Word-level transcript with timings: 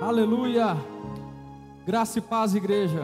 Aleluia. 0.00 0.76
Graça 1.86 2.18
e 2.18 2.22
paz, 2.22 2.54
igreja. 2.54 3.00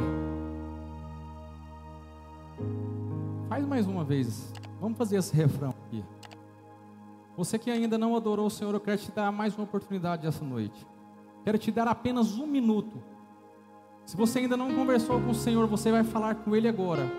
Faz 3.49 3.65
mais 3.65 3.87
uma 3.87 4.05
vez. 4.05 4.53
Vamos 4.81 4.99
fazer 4.99 5.17
esse 5.17 5.35
refrão 5.35 5.71
aqui. 5.87 6.05
Você 7.37 7.59
que 7.59 7.71
ainda 7.71 7.97
não 7.97 8.17
adorou 8.17 8.47
o 8.47 8.51
Senhor, 8.51 8.75
eu 8.75 8.81
quero 8.81 8.99
te 8.99 9.11
dar 9.13 9.31
mais 9.31 9.57
uma 9.57 9.65
oportunidade 9.65 10.27
essa 10.27 10.45
noite. 10.45 10.87
Quero 11.45 11.59
te 11.59 11.71
dar 11.71 11.87
apenas 11.87 12.39
um 12.39 12.47
minuto. 12.47 13.01
Se 14.05 14.17
você 14.17 14.41
ainda 14.41 14.57
não 14.57 14.75
conversou 14.75 15.21
com 15.21 15.31
o 15.31 15.35
Senhor, 15.35 15.67
você 15.67 15.91
vai 15.91 16.03
falar 16.03 16.35
com 16.35 16.57
Ele 16.57 16.69
agora. 16.69 17.11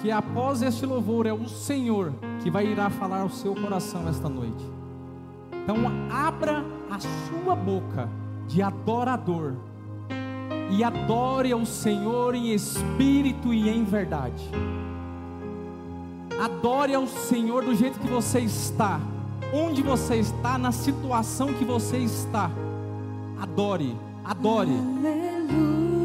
Que 0.00 0.10
após 0.10 0.62
este 0.62 0.86
louvor 0.86 1.26
é 1.26 1.32
o 1.32 1.48
Senhor 1.48 2.12
que 2.42 2.50
vai 2.50 2.66
irá 2.66 2.88
falar 2.90 3.22
ao 3.22 3.30
seu 3.30 3.54
coração 3.54 4.08
esta 4.08 4.28
noite. 4.28 4.64
Então 5.64 5.76
abra 6.10 6.64
a 6.88 7.00
sua 7.00 7.56
boca 7.56 8.08
de 8.48 8.62
adorador 8.62 9.54
e 10.70 10.82
adore 10.82 11.52
ao 11.52 11.64
Senhor 11.64 12.34
em 12.34 12.52
espírito 12.52 13.52
e 13.52 13.68
em 13.68 13.84
verdade. 13.84 14.50
Adore 16.40 16.94
ao 16.94 17.06
Senhor 17.06 17.64
do 17.64 17.74
jeito 17.74 17.98
que 17.98 18.08
você 18.08 18.40
está, 18.40 19.00
onde 19.52 19.82
você 19.82 20.16
está, 20.16 20.58
na 20.58 20.72
situação 20.72 21.54
que 21.54 21.64
você 21.64 21.98
está. 21.98 22.50
Adore, 23.40 23.96
adore. 24.24 24.72
Toda 24.72 25.95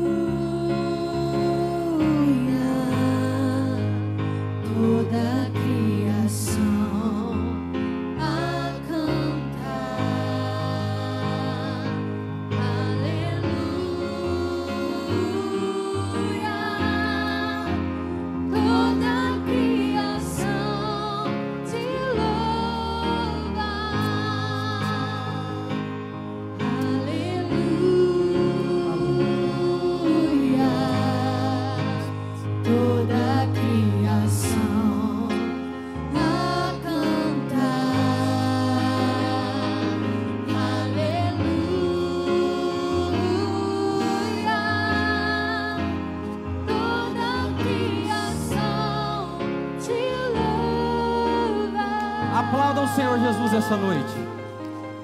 Essa 53.54 53.76
noite. 53.76 54.14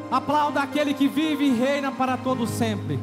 Aplauda 0.09 0.61
aquele 0.61 0.93
que 0.93 1.05
vive 1.05 1.47
e 1.47 1.51
reina 1.51 1.91
para 1.91 2.15
todo 2.15 2.47
sempre. 2.47 2.97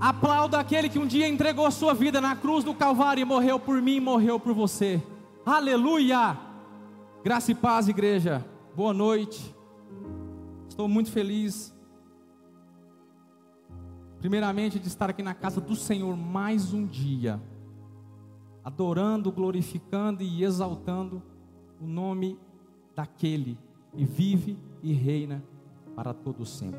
Aplauda 0.00 0.58
aquele 0.58 0.88
que 0.88 0.98
um 0.98 1.06
dia 1.06 1.28
entregou 1.28 1.70
sua 1.70 1.92
vida 1.92 2.22
na 2.22 2.34
cruz 2.34 2.64
do 2.64 2.74
Calvário 2.74 3.20
e 3.20 3.24
morreu 3.24 3.60
por 3.60 3.82
mim 3.82 3.96
e 3.96 4.00
morreu 4.00 4.40
por 4.40 4.54
você. 4.54 5.02
Aleluia! 5.44 6.38
Graça 7.22 7.52
e 7.52 7.54
paz, 7.54 7.86
igreja. 7.86 8.46
Boa 8.74 8.94
noite. 8.94 9.54
Estou 10.70 10.88
muito 10.88 11.12
feliz. 11.12 11.76
Primeiramente, 14.20 14.78
de 14.78 14.88
estar 14.88 15.10
aqui 15.10 15.22
na 15.22 15.34
casa 15.34 15.60
do 15.60 15.76
Senhor 15.76 16.16
mais 16.16 16.72
um 16.72 16.86
dia, 16.86 17.38
adorando, 18.64 19.30
glorificando 19.30 20.22
e 20.22 20.42
exaltando 20.42 21.22
o 21.78 21.86
nome 21.86 22.38
daquele 22.94 23.65
que 23.96 24.04
vive 24.04 24.58
e 24.82 24.92
reina 24.92 25.42
para 25.94 26.12
todo 26.12 26.44
sempre. 26.44 26.78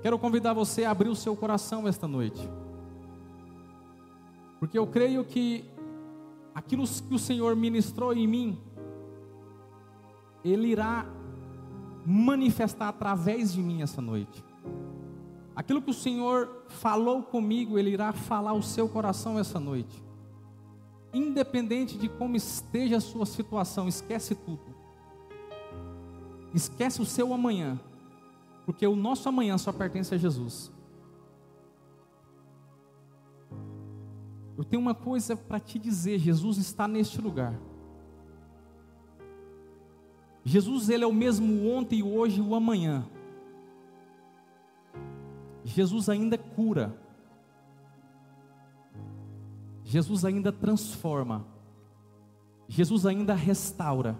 Quero 0.00 0.18
convidar 0.18 0.54
você 0.54 0.84
a 0.84 0.90
abrir 0.90 1.10
o 1.10 1.14
seu 1.14 1.36
coração 1.36 1.86
esta 1.86 2.08
noite. 2.08 2.48
Porque 4.58 4.78
eu 4.78 4.86
creio 4.86 5.22
que 5.24 5.64
aquilo 6.54 6.84
que 6.86 7.14
o 7.14 7.18
Senhor 7.18 7.54
ministrou 7.54 8.14
em 8.14 8.26
mim, 8.26 8.58
Ele 10.42 10.68
irá 10.68 11.04
manifestar 12.06 12.88
através 12.88 13.52
de 13.52 13.60
mim 13.60 13.82
essa 13.82 14.00
noite. 14.00 14.42
Aquilo 15.54 15.82
que 15.82 15.90
o 15.90 15.94
Senhor 15.94 16.64
falou 16.68 17.22
comigo, 17.22 17.78
Ele 17.78 17.90
irá 17.90 18.12
falar 18.12 18.52
ao 18.52 18.62
seu 18.62 18.88
coração 18.88 19.38
essa 19.38 19.60
noite. 19.60 20.05
Independente 21.16 21.96
de 21.96 22.10
como 22.10 22.36
esteja 22.36 22.98
a 22.98 23.00
sua 23.00 23.24
situação, 23.24 23.88
esquece 23.88 24.34
tudo. 24.34 24.76
Esquece 26.52 27.00
o 27.00 27.06
seu 27.06 27.32
amanhã, 27.32 27.80
porque 28.66 28.86
o 28.86 28.94
nosso 28.94 29.26
amanhã 29.26 29.56
só 29.56 29.72
pertence 29.72 30.14
a 30.14 30.18
Jesus. 30.18 30.70
Eu 34.58 34.64
tenho 34.64 34.82
uma 34.82 34.94
coisa 34.94 35.34
para 35.34 35.58
te 35.58 35.78
dizer: 35.78 36.18
Jesus 36.18 36.58
está 36.58 36.86
neste 36.86 37.18
lugar. 37.18 37.58
Jesus, 40.44 40.90
Ele 40.90 41.02
é 41.02 41.06
o 41.06 41.14
mesmo 41.14 41.66
ontem, 41.70 42.02
hoje 42.02 42.40
e 42.40 42.44
o 42.44 42.54
amanhã. 42.54 43.06
Jesus 45.64 46.10
ainda 46.10 46.36
cura. 46.36 47.05
Jesus 49.88 50.24
ainda 50.24 50.50
transforma. 50.50 51.46
Jesus 52.66 53.06
ainda 53.06 53.34
restaura. 53.34 54.18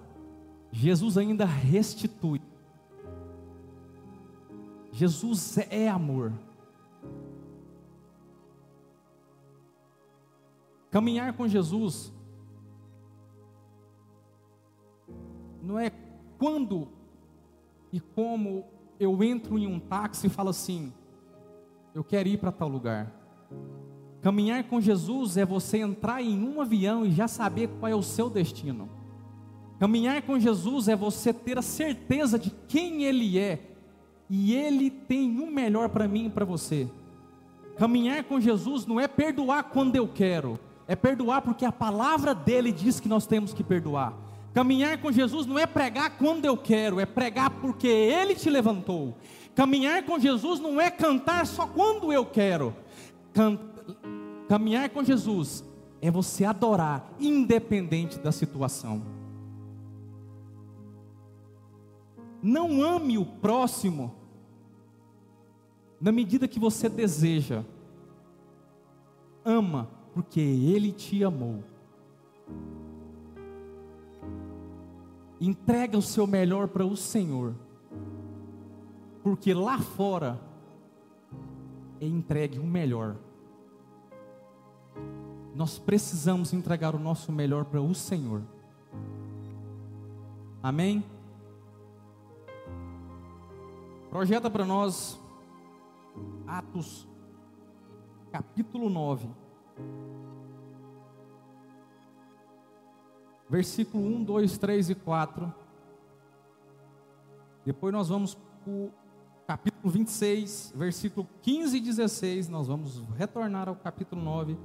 Jesus 0.70 1.18
ainda 1.18 1.44
restitui. 1.44 2.40
Jesus 4.92 5.58
é 5.58 5.88
amor. 5.88 6.32
Caminhar 10.88 11.32
com 11.32 11.48
Jesus 11.48 12.12
não 15.60 15.80
é 15.80 15.90
quando 16.38 16.88
e 17.92 17.98
como 17.98 18.64
eu 19.00 19.20
entro 19.24 19.58
em 19.58 19.66
um 19.66 19.80
táxi 19.80 20.28
e 20.28 20.30
falo 20.30 20.50
assim: 20.50 20.92
eu 21.92 22.04
quero 22.04 22.28
ir 22.28 22.38
para 22.38 22.52
tal 22.52 22.68
lugar. 22.68 23.12
Caminhar 24.26 24.64
com 24.64 24.80
Jesus 24.80 25.36
é 25.36 25.46
você 25.46 25.78
entrar 25.78 26.20
em 26.20 26.42
um 26.42 26.60
avião 26.60 27.06
e 27.06 27.12
já 27.12 27.28
saber 27.28 27.68
qual 27.78 27.92
é 27.92 27.94
o 27.94 28.02
seu 28.02 28.28
destino. 28.28 28.88
Caminhar 29.78 30.20
com 30.22 30.36
Jesus 30.36 30.88
é 30.88 30.96
você 30.96 31.32
ter 31.32 31.56
a 31.56 31.62
certeza 31.62 32.36
de 32.36 32.50
quem 32.66 33.04
Ele 33.04 33.38
é 33.38 33.60
e 34.28 34.52
Ele 34.52 34.90
tem 34.90 35.38
o 35.38 35.46
melhor 35.46 35.90
para 35.90 36.08
mim 36.08 36.26
e 36.26 36.30
para 36.30 36.44
você. 36.44 36.88
Caminhar 37.76 38.24
com 38.24 38.40
Jesus 38.40 38.84
não 38.84 38.98
é 38.98 39.06
perdoar 39.06 39.62
quando 39.62 39.94
eu 39.94 40.08
quero, 40.08 40.58
é 40.88 40.96
perdoar 40.96 41.42
porque 41.42 41.64
a 41.64 41.70
palavra 41.70 42.34
dele 42.34 42.72
diz 42.72 42.98
que 42.98 43.08
nós 43.08 43.28
temos 43.28 43.54
que 43.54 43.62
perdoar. 43.62 44.12
Caminhar 44.52 45.00
com 45.00 45.12
Jesus 45.12 45.46
não 45.46 45.56
é 45.56 45.66
pregar 45.68 46.18
quando 46.18 46.44
eu 46.46 46.56
quero, 46.56 46.98
é 46.98 47.06
pregar 47.06 47.50
porque 47.50 47.86
Ele 47.86 48.34
te 48.34 48.50
levantou. 48.50 49.16
Caminhar 49.54 50.02
com 50.02 50.18
Jesus 50.18 50.58
não 50.58 50.80
é 50.80 50.90
cantar 50.90 51.46
só 51.46 51.64
quando 51.64 52.12
eu 52.12 52.26
quero. 52.26 52.74
Can... 53.32 53.56
Caminhar 54.48 54.90
com 54.90 55.02
Jesus 55.02 55.64
é 56.00 56.10
você 56.10 56.44
adorar, 56.44 57.12
independente 57.18 58.18
da 58.18 58.30
situação. 58.30 59.02
Não 62.42 62.82
ame 62.82 63.18
o 63.18 63.24
próximo 63.24 64.14
na 66.00 66.12
medida 66.12 66.46
que 66.46 66.60
você 66.60 66.88
deseja. 66.88 67.64
Ama, 69.44 69.88
porque 70.14 70.40
Ele 70.40 70.92
te 70.92 71.24
amou. 71.24 71.64
Entrega 75.40 75.98
o 75.98 76.02
seu 76.02 76.26
melhor 76.26 76.68
para 76.68 76.86
o 76.86 76.96
Senhor, 76.96 77.54
porque 79.22 79.52
lá 79.52 79.78
fora 79.78 80.40
entregue 82.00 82.58
o 82.58 82.64
melhor. 82.64 83.16
Nós 85.54 85.78
precisamos 85.78 86.52
entregar 86.52 86.94
o 86.94 86.98
nosso 86.98 87.32
melhor 87.32 87.64
para 87.64 87.80
o 87.80 87.94
Senhor. 87.94 88.42
Amém? 90.62 91.04
Projeta 94.10 94.50
para 94.50 94.64
nós 94.64 95.20
Atos, 96.46 97.06
capítulo 98.30 98.88
9, 98.88 99.28
versículo 103.48 104.04
1, 104.04 104.24
2, 104.24 104.58
3 104.58 104.90
e 104.90 104.94
4. 104.94 105.54
Depois 107.64 107.92
nós 107.92 108.08
vamos 108.08 108.34
para 108.34 108.72
o 108.72 108.90
capítulo 109.46 109.76
capítulo 109.86 109.92
26, 109.92 110.72
versículo 110.74 111.28
15 111.42 111.76
e 111.76 111.80
16, 111.80 112.48
nós 112.48 112.66
vamos 112.66 113.02
retornar 113.16 113.68
ao 113.68 113.76
capítulo 113.76 114.20
9, 114.20 114.58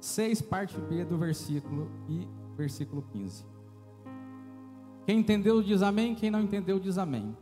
6, 0.00 0.42
parte 0.42 0.78
B 0.78 1.04
do 1.04 1.16
versículo 1.16 1.90
e 2.08 2.26
versículo 2.56 3.02
15. 3.12 3.44
Quem 5.04 5.20
entendeu 5.20 5.62
diz 5.62 5.82
amém, 5.82 6.14
quem 6.14 6.30
não 6.30 6.40
entendeu 6.40 6.80
diz 6.80 6.98
amém. 6.98 7.36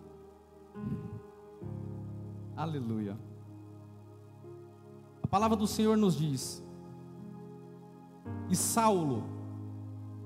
Aleluia. 2.57 3.19
A 5.23 5.27
palavra 5.27 5.57
do 5.57 5.67
Senhor 5.67 5.97
nos 5.97 6.17
diz: 6.17 6.63
E 8.49 8.55
Saulo, 8.55 9.25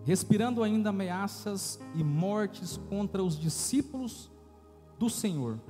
respirando 0.05 0.63
ainda 0.63 0.91
ameaças 0.91 1.81
e 1.95 2.03
mortes 2.03 2.77
contra 2.89 3.23
os 3.23 3.39
discípulos 3.39 4.31
do 4.99 5.09
Senhor, 5.09 5.61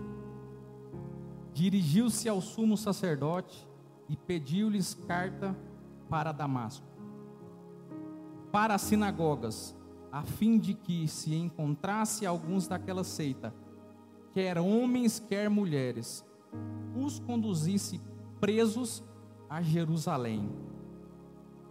dirigiu-se 1.53 2.29
ao 2.29 2.41
sumo 2.41 2.77
sacerdote 2.77 3.69
e 4.09 4.17
pediu-lhes 4.17 4.95
carta 4.95 5.55
para 6.09 6.33
Damasco, 6.33 6.87
para 8.51 8.75
as 8.75 8.83
sinagogas, 8.83 9.77
a 10.11 10.23
fim 10.23 10.59
de 10.59 10.75
que 10.75 11.07
se 11.07 11.35
encontrasse 11.35 12.25
alguns 12.25 12.67
daquela 12.67 13.05
seita, 13.05 13.55
quer 14.33 14.59
homens, 14.59 15.19
quer 15.19 15.51
mulheres, 15.51 16.25
os 16.97 17.19
conduzisse 17.19 18.01
presos 18.41 19.05
a 19.49 19.61
Jerusalém. 19.63 20.49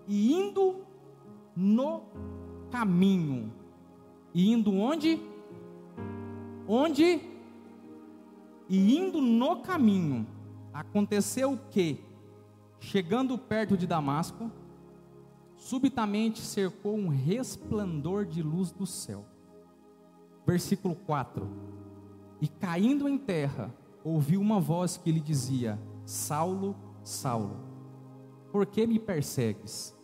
E 0.08 0.34
indo 0.34 0.82
no 1.56 2.04
caminho, 2.70 3.52
e 4.34 4.52
indo 4.52 4.74
onde? 4.74 5.20
Onde? 6.68 7.22
E 8.70 8.98
indo 8.98 9.22
no 9.22 9.62
caminho, 9.62 10.28
aconteceu 10.74 11.58
que, 11.72 12.04
chegando 12.80 13.38
perto 13.38 13.76
de 13.76 13.88
Damasco, 13.88 14.52
subitamente 15.56 16.40
cercou 16.42 16.96
um 16.96 17.08
resplandor 17.08 18.26
de 18.26 18.42
luz 18.42 18.72
do 18.72 18.86
céu. 18.86 19.26
Versículo 20.46 20.96
4: 20.96 21.50
E 22.40 22.48
caindo 22.48 23.08
em 23.08 23.18
terra, 23.18 23.74
ouviu 24.04 24.40
uma 24.40 24.60
voz 24.60 24.98
que 24.98 25.12
lhe 25.12 25.20
dizia: 25.20 25.80
Saulo, 26.06 26.76
Saulo, 27.04 27.60
por 28.52 28.66
que 28.66 28.88
me 28.88 29.00
persegues? 29.00 29.96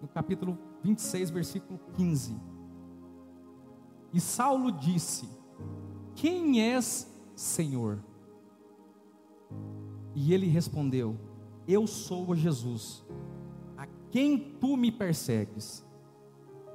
No 0.00 0.08
capítulo 0.08 0.58
26, 0.82 1.30
versículo 1.30 1.80
15. 1.94 2.36
E 4.12 4.20
Saulo 4.20 4.72
disse: 4.72 5.28
Quem 6.14 6.60
és, 6.60 7.10
Senhor? 7.34 8.02
E 10.18 10.32
ele 10.32 10.46
respondeu: 10.46 11.14
Eu 11.68 11.86
sou 11.86 12.34
Jesus, 12.34 13.04
a 13.76 13.86
quem 14.10 14.38
tu 14.38 14.74
me 14.74 14.90
persegues. 14.90 15.84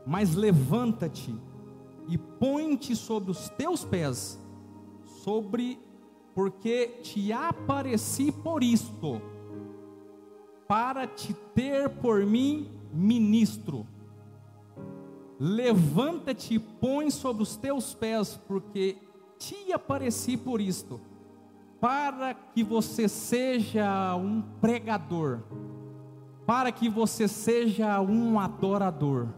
Mas 0.06 0.36
levanta-te 0.36 1.36
e 2.08 2.18
põe-te 2.18 2.96
sobre 2.96 3.32
os 3.32 3.50
teus 3.50 3.84
pés, 3.84 4.40
sobre 5.24 5.80
porque 6.36 7.00
te 7.02 7.34
apareci 7.34 8.32
por 8.32 8.64
isto, 8.64 9.22
para 10.68 11.08
te 11.08 11.34
ter 11.56 11.90
por 11.90 12.26
mim 12.26 12.70
ministro. 12.94 13.88
Levanta-te 15.40 16.56
e 16.56 16.60
põe 16.60 17.10
sobre 17.10 17.42
os 17.42 17.56
teus 17.56 17.96
pés, 17.96 18.40
porque 18.48 18.98
te 19.40 19.74
apareci 19.74 20.38
por 20.38 20.62
isto, 20.62 21.02
para 21.82 22.36
que 22.36 22.64
você 22.64 23.10
seja 23.10 24.16
um 24.16 24.44
pregador, 24.62 25.40
para 26.46 26.72
que 26.72 26.88
você 26.88 27.28
seja 27.28 28.00
um 28.00 28.40
adorador, 28.40 29.30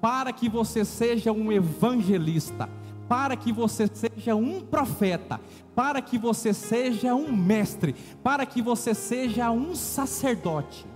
para 0.00 0.32
que 0.32 0.48
você 0.48 0.82
seja 0.82 1.30
um 1.30 1.52
evangelista, 1.52 2.70
para 3.06 3.36
que 3.36 3.52
você 3.52 3.86
seja 3.86 4.34
um 4.34 4.62
profeta, 4.62 5.38
para 5.74 6.00
que 6.00 6.16
você 6.16 6.54
seja 6.54 7.14
um 7.14 7.30
mestre, 7.30 7.94
para 8.22 8.46
que 8.46 8.62
você 8.62 8.94
seja 8.94 9.50
um 9.50 9.74
sacerdote, 9.74 10.86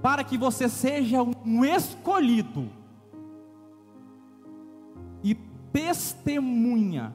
para 0.00 0.22
que 0.22 0.38
você 0.38 0.68
seja 0.68 1.20
um 1.20 1.64
escolhido 1.64 2.70
e 5.20 5.34
testemunha 5.72 7.12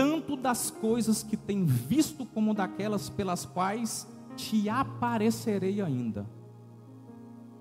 tanto 0.00 0.34
das 0.34 0.70
coisas 0.70 1.22
que 1.22 1.36
tem 1.36 1.66
visto 1.66 2.24
como 2.24 2.54
daquelas 2.54 3.10
pelas 3.10 3.44
quais 3.44 4.08
te 4.34 4.66
aparecerei 4.66 5.82
ainda. 5.82 6.26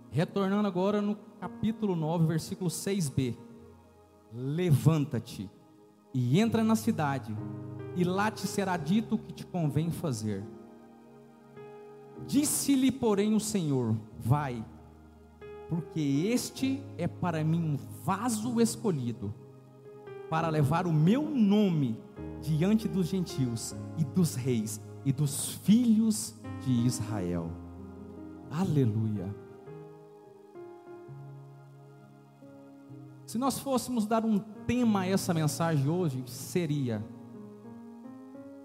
Retornando 0.09 0.65
agora 0.65 1.01
no 1.01 1.17
capítulo 1.37 1.97
9, 1.97 2.27
versículo 2.27 2.69
6b. 2.69 3.35
Levanta-te 4.31 5.51
e 6.13 6.39
entra 6.39 6.63
na 6.63 6.77
cidade, 6.77 7.35
e 7.97 8.05
lá 8.05 8.31
te 8.31 8.47
será 8.47 8.77
dito 8.77 9.15
o 9.15 9.19
que 9.19 9.33
te 9.33 9.45
convém 9.45 9.91
fazer. 9.91 10.41
Disse-lhe, 12.25 12.89
porém, 12.89 13.35
o 13.35 13.39
Senhor: 13.41 13.97
Vai, 14.17 14.65
porque 15.67 15.99
este 16.31 16.81
é 16.97 17.05
para 17.05 17.43
mim 17.43 17.73
um 17.73 17.77
vaso 18.01 18.61
escolhido, 18.61 19.33
para 20.29 20.47
levar 20.47 20.87
o 20.87 20.93
meu 20.93 21.23
nome 21.29 22.07
diante 22.41 22.87
dos 22.87 23.07
gentios 23.07 23.75
e 23.97 24.03
dos 24.03 24.35
reis 24.35 24.81
e 25.05 25.11
dos 25.11 25.53
filhos 25.55 26.35
de 26.61 26.71
Israel. 26.71 27.51
Aleluia. 28.51 29.33
Se 33.25 33.37
nós 33.37 33.59
fôssemos 33.59 34.07
dar 34.07 34.25
um 34.25 34.39
tema 34.39 35.01
a 35.01 35.07
essa 35.07 35.33
mensagem 35.33 35.87
hoje, 35.87 36.23
seria: 36.25 37.05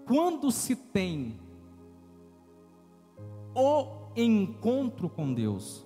quando 0.07 0.51
se 0.51 0.75
tem 0.75 1.39
o 3.53 3.85
encontro 4.15 5.07
com 5.07 5.33
Deus, 5.33 5.85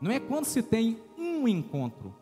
não 0.00 0.10
é 0.10 0.18
quando 0.18 0.46
se 0.46 0.62
tem 0.62 0.98
um 1.18 1.46
encontro, 1.46 2.14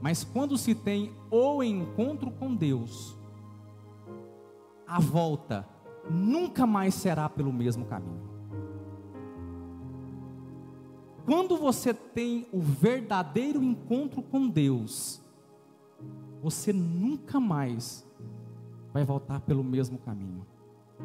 mas 0.00 0.24
quando 0.24 0.58
se 0.58 0.74
tem 0.74 1.14
o 1.30 1.62
encontro 1.62 2.32
com 2.32 2.52
Deus, 2.54 3.16
a 4.90 4.98
volta 4.98 5.66
nunca 6.10 6.66
mais 6.66 6.94
será 6.94 7.28
pelo 7.28 7.52
mesmo 7.52 7.84
caminho. 7.84 8.28
Quando 11.24 11.56
você 11.56 11.94
tem 11.94 12.48
o 12.52 12.60
verdadeiro 12.60 13.62
encontro 13.62 14.20
com 14.20 14.48
Deus, 14.48 15.22
você 16.42 16.72
nunca 16.72 17.38
mais 17.38 18.04
vai 18.92 19.04
voltar 19.04 19.40
pelo 19.40 19.62
mesmo 19.62 19.98
caminho. 19.98 20.44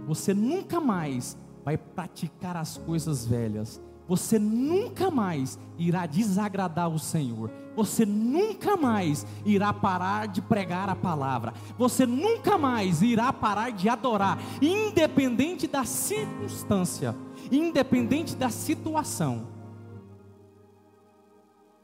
Você 0.08 0.34
nunca 0.34 0.80
mais 0.80 1.38
vai 1.64 1.78
praticar 1.78 2.58
as 2.58 2.78
coisas 2.78 3.26
velhas. 3.26 3.80
Você 4.08 4.40
nunca 4.40 5.12
mais 5.12 5.60
irá 5.78 6.08
desagradar 6.08 6.90
o 6.90 6.98
Senhor. 6.98 7.52
Você 7.76 8.06
nunca 8.06 8.78
mais 8.78 9.26
irá 9.46 9.74
parar 9.74 10.28
de 10.28 10.42
pregar 10.42 10.90
a 10.90 10.96
palavra. 10.96 11.54
Você 11.78 12.06
nunca 12.06 12.58
mais 12.58 13.02
irá 13.02 13.34
parar 13.34 13.72
de 13.72 13.90
adorar, 13.90 14.40
independente 14.62 15.68
da 15.68 15.84
circunstância, 15.84 17.16
independente 17.52 18.36
da 18.36 18.50
situação. 18.50 19.48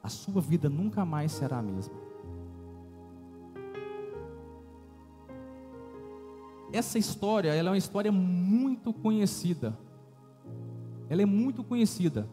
A 0.01 0.09
sua 0.09 0.41
vida 0.41 0.69
nunca 0.69 1.05
mais 1.05 1.31
será 1.31 1.59
a 1.59 1.61
mesma. 1.61 1.93
Essa 6.73 6.97
história, 6.97 7.53
ela 7.53 7.69
é 7.69 7.71
uma 7.71 7.77
história 7.77 8.11
muito 8.11 8.93
conhecida. 8.93 9.77
Ela 11.09 11.21
é 11.21 11.25
muito 11.25 11.63
conhecida. 11.63 12.27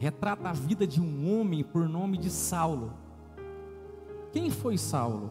Retrata 0.00 0.48
a 0.48 0.52
vida 0.54 0.86
de 0.86 0.98
um 0.98 1.30
homem 1.30 1.62
por 1.62 1.86
nome 1.86 2.16
de 2.16 2.30
Saulo. 2.30 2.94
Quem 4.32 4.50
foi 4.50 4.78
Saulo? 4.78 5.30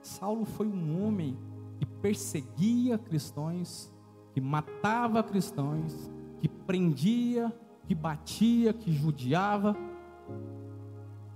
Saulo 0.00 0.46
foi 0.46 0.66
um 0.66 1.04
homem 1.04 1.36
que 1.78 1.84
perseguia 1.84 2.96
cristãos, 2.96 3.92
que 4.32 4.40
matava 4.40 5.22
cristãos, 5.22 6.10
que 6.38 6.48
prendia, 6.48 7.54
que 7.86 7.94
batia, 7.94 8.72
que 8.72 8.90
judiava. 8.90 9.76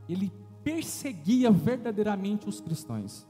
Ele 0.08 0.32
perseguia 0.64 1.50
verdadeiramente 1.50 2.48
os 2.48 2.62
cristãos. 2.62 3.28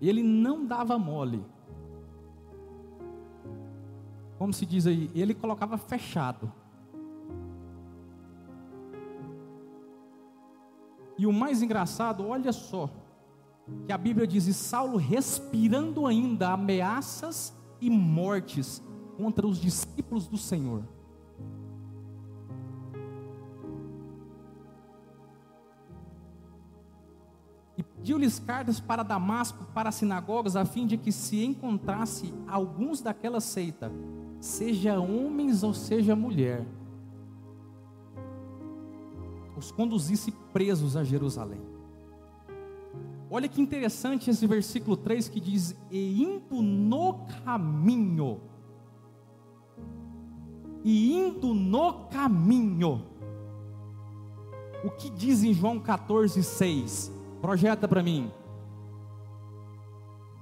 Ele 0.00 0.22
não 0.22 0.64
dava 0.64 0.98
mole. 0.98 1.44
Como 4.44 4.52
se 4.52 4.66
diz 4.66 4.86
aí, 4.86 5.10
ele 5.14 5.32
colocava 5.32 5.78
fechado. 5.78 6.52
E 11.16 11.26
o 11.26 11.32
mais 11.32 11.62
engraçado, 11.62 12.26
olha 12.26 12.52
só, 12.52 12.90
que 13.86 13.90
a 13.90 13.96
Bíblia 13.96 14.26
diz: 14.26 14.46
e 14.46 14.52
Saulo 14.52 14.98
respirando 14.98 16.06
ainda 16.06 16.50
ameaças 16.50 17.56
e 17.80 17.88
mortes 17.88 18.82
contra 19.16 19.46
os 19.46 19.58
discípulos 19.58 20.28
do 20.28 20.36
Senhor. 20.36 20.84
E 27.78 27.82
pediu-lhes 27.82 28.38
cartas 28.38 28.78
para 28.78 29.02
Damasco, 29.02 29.64
para 29.72 29.88
as 29.88 29.94
sinagogas, 29.94 30.54
a 30.54 30.66
fim 30.66 30.86
de 30.86 30.98
que 30.98 31.10
se 31.10 31.42
encontrasse 31.42 32.34
alguns 32.46 33.00
daquela 33.00 33.40
seita, 33.40 33.90
seja 34.44 35.00
homens 35.00 35.62
ou 35.62 35.72
seja 35.72 36.14
mulher, 36.14 36.66
os 39.56 39.72
conduzisse 39.72 40.30
presos 40.52 40.98
a 40.98 41.02
Jerusalém. 41.02 41.62
Olha 43.30 43.48
que 43.48 43.62
interessante 43.62 44.28
esse 44.28 44.46
versículo 44.46 44.98
3 44.98 45.30
que 45.30 45.40
diz: 45.40 45.74
E 45.90 46.22
indo 46.22 46.60
no 46.60 47.24
caminho, 47.42 48.42
e 50.84 51.14
indo 51.14 51.54
no 51.54 52.04
caminho, 52.08 53.02
o 54.84 54.90
que 54.90 55.08
diz 55.08 55.42
em 55.42 55.54
João 55.54 55.80
14, 55.80 56.42
6? 56.42 57.10
Projeta 57.40 57.88
para 57.88 58.02
mim. 58.02 58.30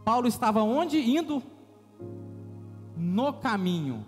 Paulo 0.04 0.26
estava 0.26 0.60
onde? 0.60 0.98
Indo 0.98 1.40
no 3.02 3.32
caminho. 3.32 4.06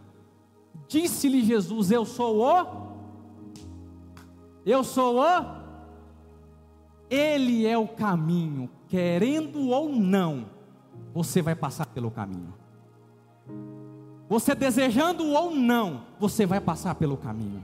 Disse-lhe 0.88 1.44
Jesus: 1.44 1.90
Eu 1.90 2.04
sou 2.04 2.40
o. 2.40 2.94
Eu 4.64 4.84
sou 4.84 5.20
o. 5.20 5.64
Ele 7.10 7.66
é 7.66 7.76
o 7.76 7.86
caminho, 7.86 8.70
querendo 8.88 9.68
ou 9.68 9.90
não, 9.90 10.46
você 11.12 11.42
vai 11.42 11.54
passar 11.54 11.86
pelo 11.86 12.10
caminho. 12.10 12.54
Você 14.28 14.54
desejando 14.54 15.24
ou 15.26 15.54
não, 15.54 16.06
você 16.18 16.46
vai 16.46 16.60
passar 16.60 16.94
pelo 16.94 17.16
caminho. 17.16 17.62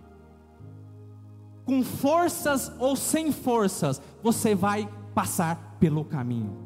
Com 1.64 1.82
forças 1.82 2.70
ou 2.78 2.94
sem 2.94 3.32
forças, 3.32 4.00
você 4.22 4.54
vai 4.54 4.88
passar 5.14 5.76
pelo 5.80 6.04
caminho. 6.04 6.56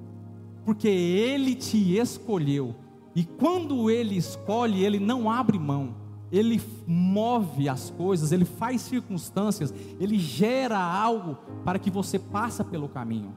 Porque 0.64 0.88
ele 0.88 1.54
te 1.54 1.96
escolheu. 1.96 2.74
E 3.14 3.24
quando 3.24 3.90
ele 3.90 4.16
escolhe, 4.16 4.84
ele 4.84 4.98
não 4.98 5.30
abre 5.30 5.58
mão. 5.58 5.94
Ele 6.32 6.60
move 6.86 7.68
as 7.68 7.90
coisas, 7.90 8.32
ele 8.32 8.44
faz 8.44 8.80
circunstâncias, 8.80 9.72
ele 10.00 10.18
gera 10.18 10.78
algo 10.78 11.38
para 11.64 11.78
que 11.78 11.90
você 11.90 12.18
passe 12.18 12.64
pelo 12.64 12.88
caminho. 12.88 13.32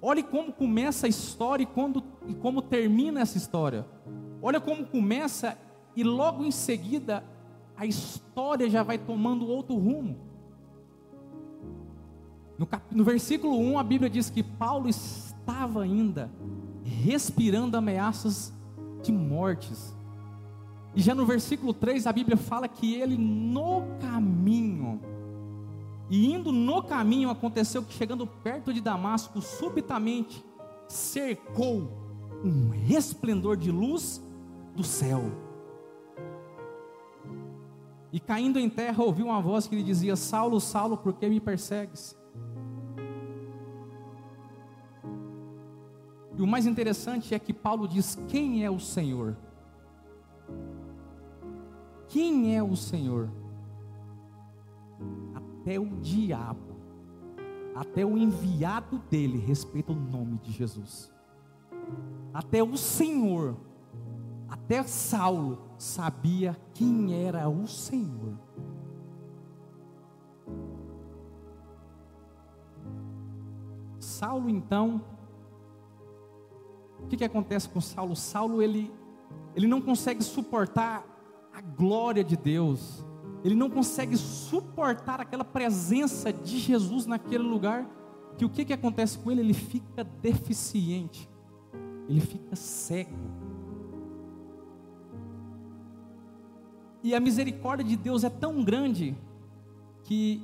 Olhe 0.00 0.22
como 0.22 0.52
começa 0.52 1.06
a 1.06 1.08
história 1.08 1.64
e, 1.64 1.66
quando, 1.66 2.04
e 2.28 2.34
como 2.34 2.62
termina 2.62 3.20
essa 3.20 3.38
história. 3.38 3.86
Olha 4.40 4.60
como 4.60 4.84
começa 4.84 5.58
e 5.96 6.04
logo 6.04 6.44
em 6.44 6.50
seguida 6.50 7.24
a 7.76 7.86
história 7.86 8.70
já 8.70 8.82
vai 8.82 8.98
tomando 8.98 9.46
outro 9.46 9.74
rumo. 9.74 10.16
No, 12.56 12.66
cap, 12.66 12.84
no 12.94 13.02
versículo 13.02 13.58
1 13.58 13.78
a 13.78 13.82
Bíblia 13.82 14.08
diz 14.08 14.30
que 14.30 14.42
Paulo 14.42 14.88
estava 14.88 15.82
ainda 15.82 16.30
respirando 16.84 17.76
ameaças 17.76 18.52
de 19.02 19.10
mortes. 19.10 19.94
E 20.94 21.00
já 21.00 21.14
no 21.14 21.26
versículo 21.26 21.72
3 21.72 22.06
a 22.06 22.12
Bíblia 22.12 22.36
fala 22.36 22.68
que 22.68 22.94
ele 22.94 23.16
no 23.16 23.82
caminho, 24.00 25.00
e 26.10 26.32
indo 26.32 26.52
no 26.52 26.82
caminho, 26.82 27.30
aconteceu 27.30 27.82
que 27.82 27.92
chegando 27.92 28.26
perto 28.26 28.72
de 28.72 28.80
Damasco, 28.80 29.40
subitamente 29.40 30.44
cercou 30.86 31.90
um 32.44 32.68
resplendor 32.68 33.56
de 33.56 33.70
luz 33.70 34.22
do 34.76 34.84
céu. 34.84 35.24
E 38.12 38.20
caindo 38.20 38.60
em 38.60 38.68
terra, 38.68 39.02
ouviu 39.02 39.26
uma 39.26 39.40
voz 39.40 39.66
que 39.66 39.74
lhe 39.74 39.82
dizia: 39.82 40.14
Saulo, 40.14 40.60
Saulo, 40.60 40.96
por 40.96 41.14
que 41.14 41.28
me 41.28 41.40
persegues? 41.40 42.16
E 46.36 46.42
o 46.42 46.46
mais 46.46 46.66
interessante 46.66 47.34
é 47.34 47.38
que 47.38 47.52
Paulo 47.52 47.86
diz: 47.86 48.18
Quem 48.28 48.64
é 48.64 48.70
o 48.70 48.80
Senhor? 48.80 49.36
Quem 52.08 52.56
é 52.56 52.62
o 52.62 52.76
Senhor? 52.76 53.30
Até 55.34 55.78
o 55.78 55.86
diabo, 56.00 56.76
até 57.74 58.04
o 58.04 58.18
enviado 58.18 58.98
dele 59.10 59.38
respeita 59.38 59.92
o 59.92 59.96
nome 59.96 60.38
de 60.38 60.52
Jesus. 60.52 61.12
Até 62.32 62.62
o 62.62 62.76
Senhor, 62.76 63.56
até 64.48 64.82
Saulo 64.82 65.58
sabia 65.78 66.56
quem 66.74 67.24
era 67.24 67.48
o 67.48 67.66
Senhor. 67.66 68.34
Saulo 73.98 74.48
então, 74.48 75.02
que, 77.14 77.18
que 77.18 77.24
acontece 77.24 77.68
com 77.68 77.80
Saulo? 77.80 78.16
Saulo 78.16 78.60
ele, 78.60 78.92
ele 79.54 79.66
não 79.66 79.80
consegue 79.80 80.22
suportar 80.22 81.04
a 81.52 81.60
glória 81.60 82.24
de 82.24 82.36
Deus, 82.36 83.04
ele 83.44 83.54
não 83.54 83.70
consegue 83.70 84.16
suportar 84.16 85.20
aquela 85.20 85.44
presença 85.44 86.32
de 86.32 86.58
Jesus 86.58 87.06
naquele 87.06 87.44
lugar, 87.44 87.88
que 88.36 88.44
o 88.44 88.48
que, 88.48 88.64
que 88.64 88.72
acontece 88.72 89.16
com 89.18 89.30
ele? 89.30 89.40
Ele 89.40 89.54
fica 89.54 90.02
deficiente, 90.02 91.30
ele 92.08 92.20
fica 92.20 92.56
cego. 92.56 93.16
E 97.02 97.14
a 97.14 97.20
misericórdia 97.20 97.84
de 97.84 97.96
Deus 97.96 98.24
é 98.24 98.30
tão 98.30 98.64
grande 98.64 99.16
que 100.02 100.42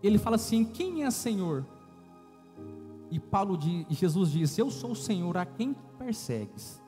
ele 0.00 0.18
fala 0.18 0.36
assim: 0.36 0.64
Quem 0.64 1.02
é 1.02 1.10
Senhor? 1.10 1.66
E 3.10 3.20
Paulo 3.20 3.58
e 3.88 3.94
Jesus 3.94 4.30
diz: 4.30 4.58
Eu 4.58 4.70
sou 4.70 4.92
o 4.92 4.96
Senhor 4.96 5.36
a 5.36 5.46
quem 5.46 5.74
persegues. 5.98 6.82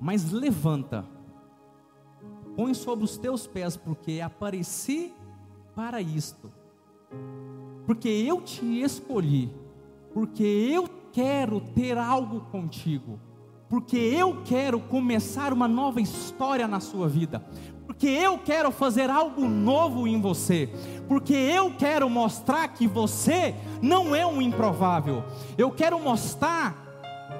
Mas 0.00 0.30
levanta 0.30 1.06
põe 2.60 2.74
sobre 2.74 3.06
os 3.06 3.16
teus 3.16 3.46
pés, 3.46 3.74
porque 3.74 4.20
apareci 4.20 5.14
para 5.74 6.00
isto. 6.00 6.52
Porque 7.86 8.08
eu 8.08 8.42
te 8.42 8.82
escolhi, 8.82 9.50
porque 10.12 10.42
eu 10.42 10.86
quero 11.10 11.60
ter 11.60 11.96
algo 11.96 12.42
contigo, 12.52 13.18
porque 13.66 13.96
eu 13.96 14.42
quero 14.44 14.78
começar 14.78 15.54
uma 15.54 15.66
nova 15.66 16.02
história 16.02 16.68
na 16.68 16.80
sua 16.80 17.08
vida, 17.08 17.42
porque 17.90 18.06
eu 18.06 18.38
quero 18.38 18.70
fazer 18.70 19.10
algo 19.10 19.48
novo 19.48 20.06
em 20.06 20.20
você, 20.20 20.68
porque 21.08 21.34
eu 21.34 21.74
quero 21.76 22.08
mostrar 22.08 22.68
que 22.68 22.86
você 22.86 23.52
não 23.82 24.14
é 24.14 24.24
um 24.24 24.40
improvável, 24.40 25.24
eu 25.58 25.72
quero 25.72 25.98
mostrar 25.98 26.86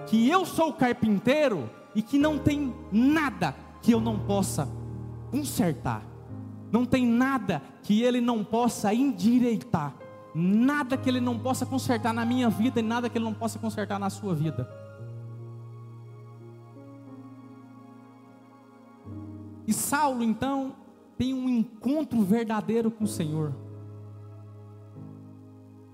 que 0.09 0.28
eu 0.28 0.45
sou 0.45 0.73
carpinteiro 0.73 1.71
e 1.95 2.02
que 2.02 2.19
não 2.19 2.37
tem 2.37 2.75
nada 2.90 3.54
que 3.80 3.92
eu 3.92 4.00
não 4.00 4.19
possa 4.19 4.69
consertar. 5.30 6.02
Não 6.73 6.85
tem 6.85 7.07
nada 7.07 7.62
que 7.85 8.02
ele 8.02 8.21
não 8.21 8.42
possa 8.42 8.92
endireitar. 8.92 9.95
Nada 10.35 10.97
que 10.97 11.09
ele 11.09 11.21
não 11.21 11.38
possa 11.38 11.64
consertar 11.64 12.12
na 12.12 12.25
minha 12.25 12.50
vida 12.50 12.80
e 12.80 12.83
nada 12.83 13.09
que 13.09 13.16
ele 13.16 13.25
não 13.25 13.35
possa 13.35 13.57
consertar 13.57 14.00
na 14.00 14.11
sua 14.11 14.35
vida. 14.35 14.69
E 19.71 19.73
Saulo 19.73 20.25
então 20.25 20.75
tem 21.17 21.33
um 21.33 21.49
encontro 21.49 22.21
verdadeiro 22.23 22.91
com 22.91 23.05
o 23.05 23.07
Senhor. 23.07 23.55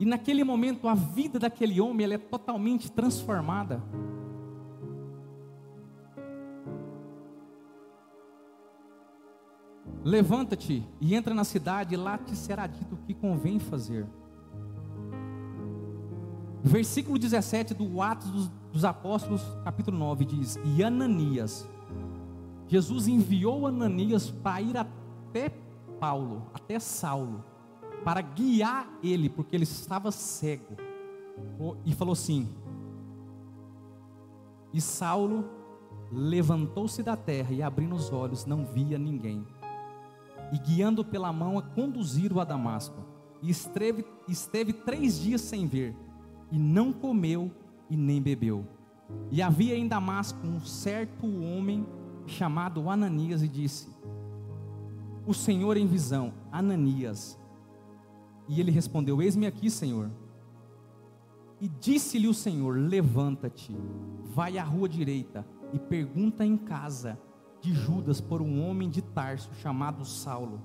E 0.01 0.07
naquele 0.07 0.43
momento 0.43 0.89
a 0.89 0.95
vida 0.95 1.39
daquele 1.39 1.79
homem 1.79 2.05
ela 2.05 2.15
é 2.15 2.19
totalmente 2.19 2.91
transformada. 2.91 3.83
Levanta-te 10.03 10.83
e 10.99 11.15
entra 11.15 11.35
na 11.35 11.45
cidade, 11.45 11.93
e 11.93 11.99
lá 11.99 12.17
te 12.17 12.35
será 12.35 12.67
dito 12.67 12.95
o 12.95 12.99
que 12.99 13.13
convém 13.13 13.59
fazer. 13.59 14.07
Versículo 16.65 17.19
17 17.19 17.75
do 17.75 18.01
Atos 18.01 18.31
dos, 18.31 18.49
dos 18.73 18.85
Apóstolos, 18.87 19.43
capítulo 19.65 19.99
9, 19.99 20.25
diz: 20.25 20.59
E 20.65 20.83
Ananias, 20.83 21.69
Jesus 22.69 23.07
enviou 23.09 23.67
Ananias 23.67 24.31
para 24.31 24.61
ir 24.61 24.77
até 24.77 25.51
Paulo, 26.01 26.47
até 26.53 26.79
Saulo, 26.79 27.45
para 28.05 28.21
guiar 28.21 28.89
ele, 29.03 29.29
porque 29.29 29.57
ele 29.57 29.65
estava 29.65 30.11
cego. 30.11 30.77
E 31.85 31.93
falou 31.93 32.13
assim: 32.13 32.49
E 34.73 34.81
Saulo 34.81 35.45
levantou-se 36.11 37.03
da 37.03 37.17
terra 37.17 37.53
e 37.53 37.63
abrindo 37.63 37.95
os 37.95 38.13
olhos, 38.13 38.45
não 38.45 38.65
via 38.65 38.99
ninguém 38.99 39.45
e 40.53 40.59
guiando 40.59 41.05
pela 41.05 41.33
mão 41.33 41.59
a 41.59 41.63
conduzir-o 41.63 42.41
a 42.41 42.45
Damasco. 42.45 42.97
E 43.43 43.51
esteve, 43.51 44.05
esteve 44.29 44.73
três 44.73 45.21
dias 45.21 45.41
sem 45.41 45.67
ver, 45.67 45.95
e 46.51 46.59
não 46.59 46.93
comeu 46.93 47.51
e 47.91 47.97
nem 47.97 48.21
bebeu. 48.21 48.67
E 49.31 49.41
havia 49.43 49.77
em 49.77 49.87
Damasco 49.87 50.47
um 50.47 50.61
certo 50.61 51.27
homem 51.27 51.87
chamado 52.27 52.89
Ananias 52.91 53.43
e 53.43 53.49
disse: 53.49 53.89
O 55.27 55.35
Senhor 55.35 55.77
em 55.77 55.87
visão, 55.87 56.33
Ananias. 56.51 57.39
E 58.49 58.61
ele 58.61 58.71
respondeu: 58.71 59.21
Eis-me 59.21 59.47
aqui, 59.47 59.71
Senhor. 59.71 60.11
E 61.61 61.69
disse-lhe 61.69 62.29
o 62.29 62.35
Senhor: 62.35 62.79
Levanta-te, 62.79 63.77
vai 64.25 64.59
à 64.59 64.65
rua 64.65 64.89
direita 64.89 65.47
e 65.73 65.79
pergunta 65.79 66.45
em 66.45 66.57
casa 66.57 67.19
de 67.61 67.73
Judas 67.73 68.21
por 68.21 68.43
um 68.43 68.69
homem 68.69 68.89
de 68.89 69.03
Tarso 69.03 69.51
chamado 69.55 70.05
Saulo. 70.05 70.61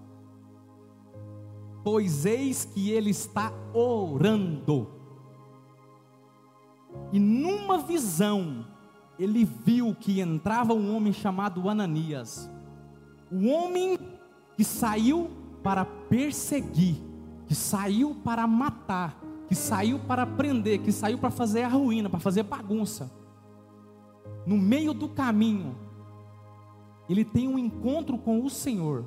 Pois 1.83 2.25
eis 2.25 2.65
que 2.65 2.91
ele 2.91 3.09
está 3.09 3.51
orando. 3.73 4.87
E 7.11 7.19
numa 7.19 7.79
visão, 7.79 8.67
ele 9.19 9.45
viu 9.45 9.95
que 9.95 10.19
entrava 10.19 10.73
um 10.73 10.95
homem 10.95 11.13
chamado 11.13 11.69
Ananias. 11.69 12.49
O 13.31 13.47
homem 13.47 13.97
que 14.55 14.63
saiu 14.63 15.29
para 15.63 15.85
perseguir, 15.85 16.97
que 17.47 17.55
saiu 17.55 18.15
para 18.15 18.45
matar, 18.47 19.19
que 19.47 19.55
saiu 19.55 19.99
para 19.99 20.25
prender, 20.25 20.79
que 20.79 20.91
saiu 20.91 21.17
para 21.17 21.29
fazer 21.29 21.63
a 21.63 21.67
ruína, 21.67 22.09
para 22.09 22.19
fazer 22.19 22.43
bagunça. 22.43 23.11
No 24.45 24.57
meio 24.57 24.93
do 24.93 25.09
caminho, 25.09 25.75
ele 27.07 27.23
tem 27.23 27.47
um 27.47 27.59
encontro 27.59 28.17
com 28.17 28.43
o 28.43 28.49
Senhor. 28.49 29.05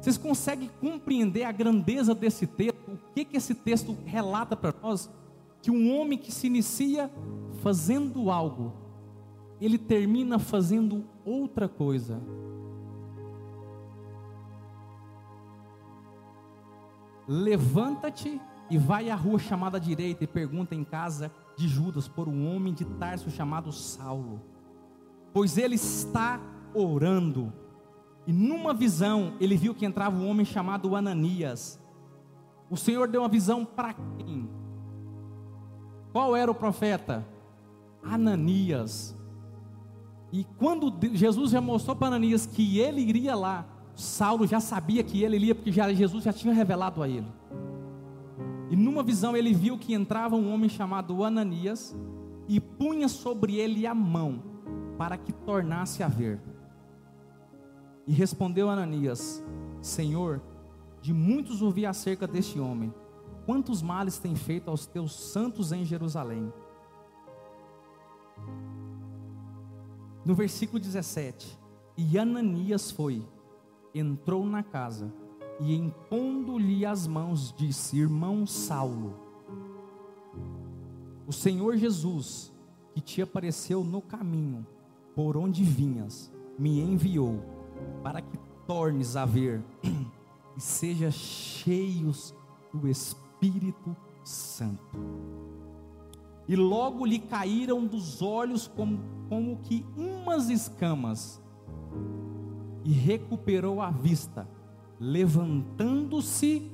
Vocês 0.00 0.18
conseguem 0.18 0.70
compreender 0.80 1.44
a 1.44 1.52
grandeza 1.52 2.14
desse 2.14 2.46
texto? 2.46 2.76
O 2.88 2.98
que, 3.14 3.24
que 3.24 3.36
esse 3.36 3.54
texto 3.54 3.96
relata 4.04 4.54
para 4.54 4.74
nós? 4.82 5.10
Que 5.62 5.70
um 5.70 5.94
homem 5.96 6.18
que 6.18 6.32
se 6.32 6.46
inicia 6.46 7.10
fazendo 7.62 8.30
algo, 8.30 8.72
ele 9.60 9.78
termina 9.78 10.38
fazendo 10.38 11.04
outra 11.24 11.68
coisa. 11.68 12.20
Levanta-te 17.26 18.40
e 18.70 18.78
vai 18.78 19.10
à 19.10 19.14
rua 19.14 19.38
chamada 19.38 19.80
direita 19.80 20.24
e 20.24 20.26
pergunta 20.26 20.74
em 20.74 20.84
casa 20.84 21.32
de 21.56 21.66
Judas 21.66 22.06
por 22.06 22.28
um 22.28 22.54
homem 22.54 22.74
de 22.74 22.84
Tarso 22.84 23.30
chamado 23.30 23.72
Saulo, 23.72 24.40
pois 25.32 25.56
ele 25.56 25.74
está 25.74 26.40
orando. 26.74 27.52
E 28.26 28.32
numa 28.32 28.74
visão, 28.74 29.34
ele 29.40 29.56
viu 29.56 29.74
que 29.74 29.86
entrava 29.86 30.16
um 30.16 30.28
homem 30.28 30.44
chamado 30.44 30.94
Ananias. 30.94 31.80
O 32.68 32.76
Senhor 32.76 33.08
deu 33.08 33.22
uma 33.22 33.28
visão 33.28 33.64
para 33.64 33.94
quem? 33.94 34.48
Qual 36.16 36.34
era 36.34 36.50
o 36.50 36.54
profeta? 36.54 37.26
Ananias. 38.02 39.14
E 40.32 40.44
quando 40.56 40.90
Jesus 41.12 41.50
já 41.50 41.60
mostrou 41.60 41.94
para 41.94 42.06
Ananias 42.06 42.46
que 42.46 42.78
ele 42.78 43.02
iria 43.02 43.34
lá, 43.34 43.66
Saulo 43.94 44.46
já 44.46 44.58
sabia 44.58 45.02
que 45.02 45.22
ele 45.22 45.36
iria, 45.36 45.54
porque 45.54 45.70
já, 45.70 45.92
Jesus 45.92 46.24
já 46.24 46.32
tinha 46.32 46.54
revelado 46.54 47.02
a 47.02 47.06
ele. 47.06 47.26
E 48.70 48.76
numa 48.76 49.02
visão 49.02 49.36
ele 49.36 49.52
viu 49.52 49.76
que 49.76 49.92
entrava 49.92 50.36
um 50.36 50.50
homem 50.54 50.70
chamado 50.70 51.22
Ananias 51.22 51.94
e 52.48 52.58
punha 52.60 53.08
sobre 53.08 53.56
ele 53.56 53.86
a 53.86 53.94
mão 53.94 54.42
para 54.96 55.18
que 55.18 55.34
tornasse 55.34 56.02
a 56.02 56.08
ver. 56.08 56.40
E 58.06 58.12
respondeu 58.14 58.70
Ananias: 58.70 59.44
Senhor, 59.82 60.40
de 61.02 61.12
muitos 61.12 61.60
ouvi 61.60 61.84
acerca 61.84 62.26
deste 62.26 62.58
homem. 62.58 62.90
Quantos 63.46 63.80
males 63.80 64.18
tem 64.18 64.34
feito 64.34 64.68
aos 64.68 64.86
teus 64.86 65.14
santos 65.14 65.70
em 65.70 65.84
Jerusalém? 65.84 66.52
No 70.24 70.34
versículo 70.34 70.80
17: 70.80 71.56
E 71.96 72.18
Ananias 72.18 72.90
foi, 72.90 73.24
entrou 73.94 74.44
na 74.44 74.64
casa, 74.64 75.14
e 75.60 75.76
impondo-lhe 75.76 76.84
as 76.84 77.06
mãos, 77.06 77.54
disse: 77.56 77.96
Irmão 77.96 78.44
Saulo, 78.48 79.14
o 81.24 81.32
Senhor 81.32 81.76
Jesus, 81.76 82.52
que 82.92 83.00
te 83.00 83.22
apareceu 83.22 83.84
no 83.84 84.02
caminho 84.02 84.66
por 85.14 85.36
onde 85.36 85.62
vinhas, 85.62 86.32
me 86.58 86.80
enviou 86.80 87.40
para 88.02 88.20
que 88.20 88.36
tornes 88.66 89.14
a 89.14 89.24
ver 89.24 89.62
e 90.56 90.60
seja 90.60 91.12
cheios 91.12 92.34
do 92.74 92.88
Espírito 93.46 93.96
Santo. 94.24 94.98
E 96.48 96.56
logo 96.56 97.06
lhe 97.06 97.18
caíram 97.18 97.86
dos 97.86 98.22
olhos 98.22 98.66
como, 98.66 98.98
como 99.28 99.58
que 99.58 99.84
umas 99.96 100.48
escamas, 100.48 101.40
e 102.84 102.92
recuperou 102.92 103.80
a 103.80 103.90
vista, 103.90 104.48
levantando-se, 104.98 106.70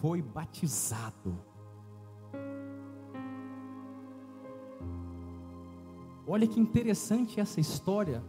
foi 0.00 0.22
batizado. 0.22 1.36
Olha 6.28 6.46
que 6.46 6.58
interessante 6.58 7.40
essa 7.40 7.60
história 7.60 8.22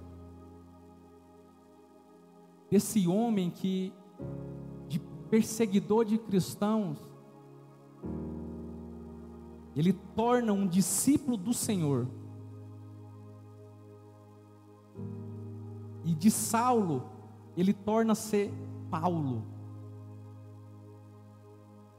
desse 2.69 3.08
homem 3.08 3.49
que, 3.49 3.93
de 4.88 4.99
perseguidor 5.30 6.06
de 6.06 6.17
cristãos, 6.17 7.07
ele 9.77 9.93
torna 9.93 10.51
um 10.51 10.67
discípulo 10.67 11.37
do 11.37 11.53
Senhor. 11.53 12.07
E 16.03 16.15
de 16.15 16.31
Saulo, 16.31 17.03
ele 17.55 17.73
torna-se 17.73 18.51
Paulo. 18.89 19.43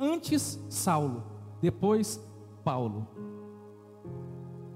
Antes 0.01 0.59
Saulo, 0.69 1.23
depois 1.61 2.21
Paulo. 2.65 3.07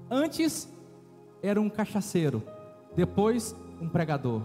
Antes 0.09 0.71
era 1.41 1.59
um 1.59 1.69
cachaceiro, 1.69 2.41
depois 2.95 3.53
um 3.81 3.89
pregador. 3.89 4.43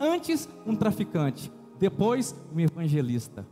Antes, 0.00 0.48
um 0.66 0.74
traficante, 0.74 1.52
depois, 1.78 2.34
um 2.52 2.58
evangelista. 2.58 3.46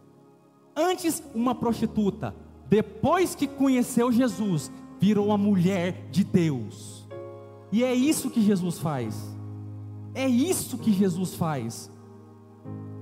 Antes, 0.75 1.23
uma 1.35 1.55
prostituta, 1.55 2.35
depois 2.69 3.35
que 3.35 3.47
conheceu 3.47 4.11
Jesus, 4.11 4.71
virou 5.01 5.27
uma 5.27 5.39
mulher 5.39 6.09
de 6.11 6.25
Deus. 6.25 7.09
E 7.71 7.83
é 7.83 7.95
isso 7.95 8.31
que 8.31 8.41
Jesus 8.41 8.79
faz. 8.79 9.35
É 10.15 10.29
isso 10.29 10.79
que 10.79 10.93
Jesus 10.93 11.35
faz. 11.35 11.91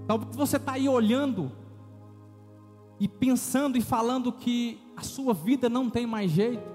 Talvez 0.06 0.36
você 0.36 0.56
está 0.56 0.72
aí 0.72 0.88
olhando 0.88 1.52
e 2.98 3.08
pensando 3.08 3.76
e 3.76 3.80
falando 3.80 4.32
que 4.32 4.78
a 4.96 5.02
sua 5.02 5.32
vida 5.32 5.68
não 5.68 5.88
tem 5.88 6.06
mais 6.06 6.30
jeito. 6.30 6.68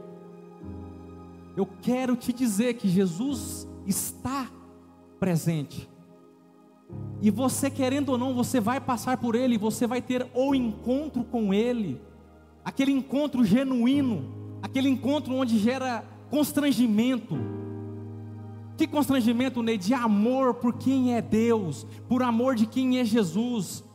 Eu 1.55 1.67
quero 1.81 2.15
te 2.15 2.33
dizer 2.33 2.73
que 2.73 2.89
Jesus 2.89 3.67
está 3.85 4.49
presente. 5.19 5.89
E 7.21 7.31
você 7.31 7.69
querendo 7.69 8.09
ou 8.09 8.17
não, 8.17 8.33
você 8.33 8.59
vai 8.59 8.79
passar 8.79 9.17
por 9.17 9.35
ele, 9.35 9.57
você 9.57 9.87
vai 9.87 10.01
ter 10.01 10.27
o 10.33 10.53
encontro 10.53 11.23
com 11.23 11.53
ele, 11.53 12.01
aquele 12.65 12.91
encontro 12.91 13.45
genuíno, 13.45 14.57
aquele 14.61 14.89
encontro 14.89 15.35
onde 15.35 15.59
gera 15.59 16.03
constrangimento. 16.31 17.37
Que 18.75 18.87
constrangimento, 18.87 19.61
Ney? 19.61 19.77
De 19.77 19.93
amor 19.93 20.55
por 20.55 20.73
quem 20.73 21.15
é 21.15 21.21
Deus, 21.21 21.85
por 22.09 22.23
amor 22.23 22.55
de 22.55 22.65
quem 22.65 22.97
é 22.99 23.05
Jesus. 23.05 23.85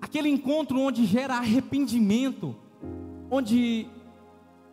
Aquele 0.00 0.28
encontro 0.28 0.78
onde 0.78 1.06
gera 1.06 1.36
arrependimento, 1.36 2.56
onde 3.30 3.86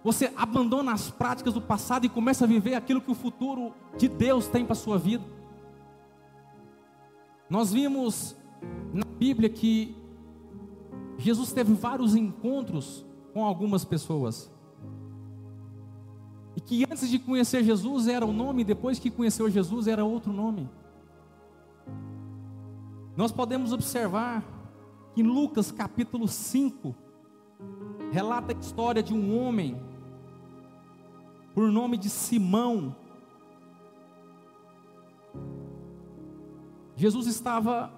você 0.04 0.34
abandona 0.36 0.92
as 0.92 1.12
práticas 1.12 1.54
do 1.54 1.62
passado 1.62 2.06
e 2.06 2.10
começa 2.10 2.46
a 2.46 2.48
viver 2.48 2.74
aquilo 2.74 3.00
que 3.00 3.12
o 3.12 3.16
futuro 3.16 3.72
de 3.98 4.08
Deus 4.08 4.48
tem 4.48 4.66
para 4.66 4.74
a 4.74 4.76
sua 4.76 4.98
vida. 4.98 5.24
Nós 7.50 7.72
vimos 7.72 8.36
na 8.94 9.06
Bíblia 9.06 9.50
que 9.50 9.96
Jesus 11.20 11.52
teve 11.52 11.74
vários 11.74 12.16
encontros 12.16 13.06
com 13.34 13.46
algumas 13.46 13.86
pessoas. 13.86 14.52
E 16.56 16.62
que 16.62 16.84
antes 16.90 17.10
de 17.10 17.20
conhecer 17.20 17.64
Jesus 17.64 18.08
era 18.08 18.26
um 18.26 18.34
nome, 18.34 18.64
depois 18.64 18.98
que 18.98 19.12
conheceu 19.12 19.50
Jesus 19.50 19.86
era 19.86 20.04
outro 20.04 20.34
nome. 20.34 20.68
Nós 23.16 23.32
podemos 23.32 23.72
observar 23.72 24.44
que 25.14 25.22
em 25.22 25.26
Lucas 25.26 25.72
capítulo 25.72 26.28
5 26.28 26.96
relata 28.12 28.56
a 28.56 28.60
história 28.60 29.04
de 29.04 29.14
um 29.14 29.38
homem 29.38 29.80
por 31.54 31.70
nome 31.72 31.98
de 31.98 32.10
Simão, 32.10 32.96
Jesus 36.96 37.28
estava 37.28 37.92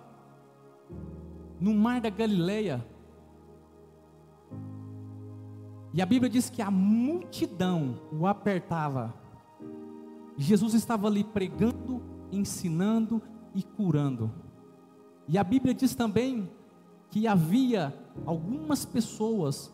no 1.59 1.73
mar 1.73 2.01
da 2.01 2.09
Galileia 2.09 2.83
E 5.93 6.01
a 6.01 6.05
Bíblia 6.05 6.29
diz 6.29 6.49
que 6.49 6.61
a 6.61 6.71
multidão 6.71 7.99
o 8.11 8.25
apertava. 8.25 9.13
Jesus 10.37 10.73
estava 10.73 11.07
ali 11.07 11.23
pregando, 11.23 12.01
ensinando 12.31 13.21
e 13.53 13.61
curando. 13.61 14.31
E 15.27 15.37
a 15.37 15.43
Bíblia 15.43 15.73
diz 15.73 15.93
também 15.93 16.49
que 17.09 17.27
havia 17.27 17.93
algumas 18.25 18.85
pessoas 18.85 19.73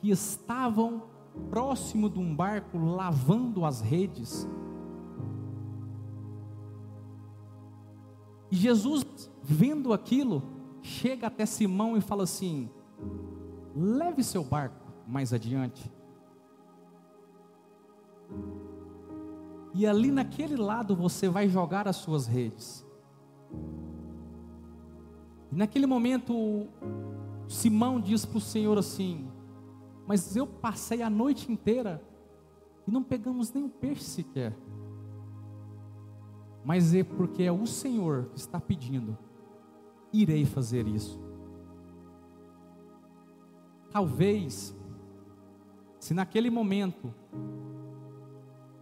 que 0.00 0.10
estavam 0.10 1.02
próximo 1.50 2.08
de 2.08 2.20
um 2.20 2.34
barco 2.34 2.78
lavando 2.78 3.64
as 3.64 3.80
redes. 3.80 4.48
E 8.50 8.56
Jesus, 8.56 9.04
vendo 9.42 9.92
aquilo, 9.92 10.42
chega 10.80 11.26
até 11.26 11.44
Simão 11.44 11.96
e 11.96 12.00
fala 12.00 12.22
assim: 12.22 12.70
leve 13.74 14.22
seu 14.22 14.44
barco 14.44 14.87
mais 15.08 15.32
adiante. 15.32 15.90
E 19.72 19.86
ali 19.86 20.10
naquele 20.10 20.56
lado 20.56 20.94
você 20.94 21.28
vai 21.28 21.48
jogar 21.48 21.88
as 21.88 21.96
suas 21.96 22.26
redes. 22.26 22.86
E 25.50 25.56
naquele 25.56 25.86
momento, 25.86 26.68
Simão 27.48 27.98
diz 27.98 28.26
para 28.26 28.36
o 28.36 28.40
Senhor 28.40 28.76
assim: 28.76 29.30
Mas 30.06 30.36
eu 30.36 30.46
passei 30.46 31.00
a 31.00 31.08
noite 31.08 31.50
inteira 31.50 32.02
e 32.86 32.90
não 32.90 33.02
pegamos 33.02 33.52
nem 33.52 33.64
um 33.64 33.68
peixe 33.68 34.04
sequer. 34.04 34.54
Mas 36.64 36.92
é 36.92 37.02
porque 37.02 37.44
é 37.44 37.52
o 37.52 37.66
Senhor 37.66 38.26
que 38.34 38.38
está 38.38 38.60
pedindo, 38.60 39.16
irei 40.12 40.44
fazer 40.44 40.86
isso. 40.86 41.18
Talvez, 43.90 44.77
se 45.98 46.14
naquele 46.14 46.50
momento 46.50 47.12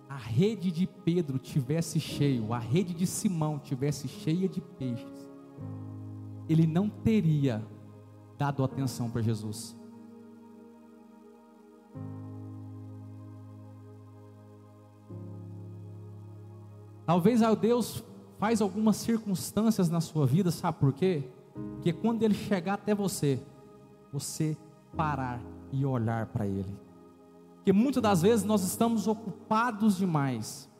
a 0.08 0.16
rede 0.16 0.70
de 0.70 0.86
Pedro 0.86 1.38
tivesse 1.38 1.98
cheio, 1.98 2.52
a 2.52 2.58
rede 2.58 2.94
de 2.94 3.06
Simão 3.06 3.58
tivesse 3.58 4.08
cheia 4.08 4.48
de 4.48 4.60
peixes, 4.60 5.30
ele 6.48 6.66
não 6.66 6.88
teria 6.88 7.64
dado 8.38 8.62
atenção 8.62 9.10
para 9.10 9.22
Jesus. 9.22 9.76
Talvez 17.04 17.40
ao 17.40 17.54
Deus 17.54 18.04
faz 18.38 18.60
algumas 18.60 18.96
circunstâncias 18.96 19.88
na 19.88 20.00
sua 20.00 20.26
vida, 20.26 20.50
sabe 20.50 20.78
por 20.78 20.92
quê? 20.92 21.30
Porque 21.74 21.92
quando 21.92 22.22
ele 22.22 22.34
chegar 22.34 22.74
até 22.74 22.94
você, 22.94 23.40
você 24.12 24.56
parar 24.96 25.40
e 25.72 25.86
olhar 25.86 26.26
para 26.26 26.46
ele. 26.46 26.85
Porque 27.66 27.72
muitas 27.72 28.00
das 28.00 28.22
vezes 28.22 28.44
nós 28.44 28.62
estamos 28.62 29.08
ocupados 29.08 29.96
demais. 29.96 30.70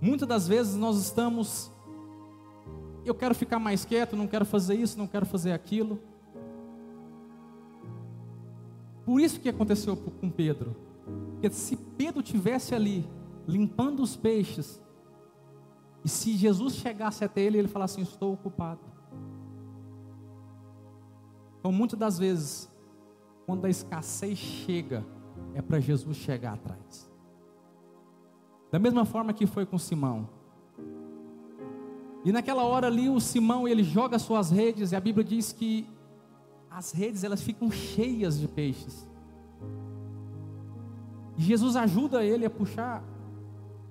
Muitas 0.00 0.26
das 0.26 0.48
vezes 0.48 0.74
nós 0.74 0.98
estamos 0.98 1.70
eu 3.04 3.14
quero 3.14 3.32
ficar 3.32 3.60
mais 3.60 3.84
quieto, 3.84 4.16
não 4.16 4.26
quero 4.26 4.44
fazer 4.44 4.74
isso, 4.74 4.98
não 4.98 5.06
quero 5.06 5.24
fazer 5.24 5.52
aquilo. 5.52 6.02
Por 9.06 9.20
isso 9.20 9.38
que 9.38 9.48
aconteceu 9.48 9.96
com 9.96 10.28
Pedro. 10.28 10.74
Porque 11.34 11.48
se 11.50 11.76
Pedro 11.76 12.24
tivesse 12.24 12.74
ali 12.74 13.08
limpando 13.46 14.02
os 14.02 14.16
peixes, 14.16 14.82
e 16.04 16.08
se 16.08 16.36
Jesus 16.36 16.74
chegasse 16.74 17.24
até 17.24 17.40
ele, 17.40 17.56
ele 17.56 17.68
falasse 17.68 18.00
assim: 18.00 18.10
Estou 18.10 18.32
ocupado. 18.32 18.80
Então, 21.60 21.70
muitas 21.70 21.96
das 21.96 22.18
vezes, 22.18 22.68
quando 23.46 23.64
a 23.64 23.70
escassez 23.70 24.36
chega, 24.36 25.06
é 25.54 25.62
para 25.62 25.80
Jesus 25.80 26.16
chegar 26.16 26.54
atrás. 26.54 27.10
Da 28.70 28.78
mesma 28.78 29.04
forma 29.04 29.32
que 29.32 29.46
foi 29.46 29.64
com 29.64 29.78
Simão. 29.78 30.28
E 32.24 32.32
naquela 32.32 32.64
hora 32.64 32.86
ali, 32.86 33.08
o 33.08 33.20
Simão 33.20 33.66
ele 33.66 33.82
joga 33.82 34.18
suas 34.18 34.50
redes, 34.50 34.92
e 34.92 34.96
a 34.96 35.00
Bíblia 35.00 35.24
diz 35.24 35.52
que 35.52 35.88
as 36.70 36.92
redes 36.92 37.24
elas 37.24 37.42
ficam 37.42 37.70
cheias 37.70 38.38
de 38.38 38.46
peixes. 38.46 39.08
E 41.36 41.42
Jesus 41.42 41.76
ajuda 41.76 42.24
ele 42.24 42.44
a 42.44 42.50
puxar 42.50 43.02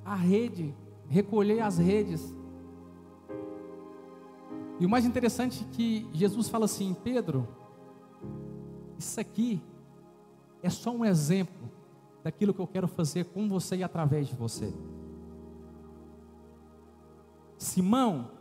a 0.05 0.15
rede 0.15 0.73
recolher 1.09 1.61
as 1.61 1.77
redes. 1.77 2.35
E 4.79 4.85
o 4.85 4.89
mais 4.89 5.05
interessante 5.05 5.65
é 5.65 5.75
que 5.75 6.07
Jesus 6.13 6.49
fala 6.49 6.65
assim: 6.65 6.95
Pedro, 7.03 7.47
isso 8.97 9.19
aqui 9.19 9.61
é 10.61 10.69
só 10.69 10.91
um 10.91 11.05
exemplo 11.05 11.69
daquilo 12.23 12.53
que 12.53 12.59
eu 12.59 12.67
quero 12.67 12.87
fazer 12.87 13.25
com 13.25 13.47
você 13.47 13.77
e 13.77 13.83
através 13.83 14.27
de 14.27 14.35
você. 14.35 14.73
Simão, 17.57 18.31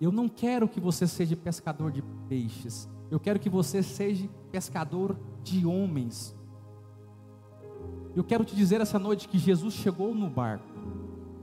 eu 0.00 0.10
não 0.10 0.28
quero 0.28 0.68
que 0.68 0.80
você 0.80 1.06
seja 1.06 1.36
pescador 1.36 1.90
de 1.90 2.02
peixes, 2.28 2.88
eu 3.10 3.20
quero 3.20 3.38
que 3.38 3.50
você 3.50 3.82
seja 3.82 4.28
pescador 4.50 5.18
de 5.42 5.66
homens. 5.66 6.34
Eu 8.14 8.24
quero 8.24 8.44
te 8.44 8.54
dizer 8.54 8.80
essa 8.80 8.98
noite 8.98 9.28
que 9.28 9.38
Jesus 9.38 9.74
chegou 9.74 10.14
no 10.14 10.28
barco. 10.28 10.66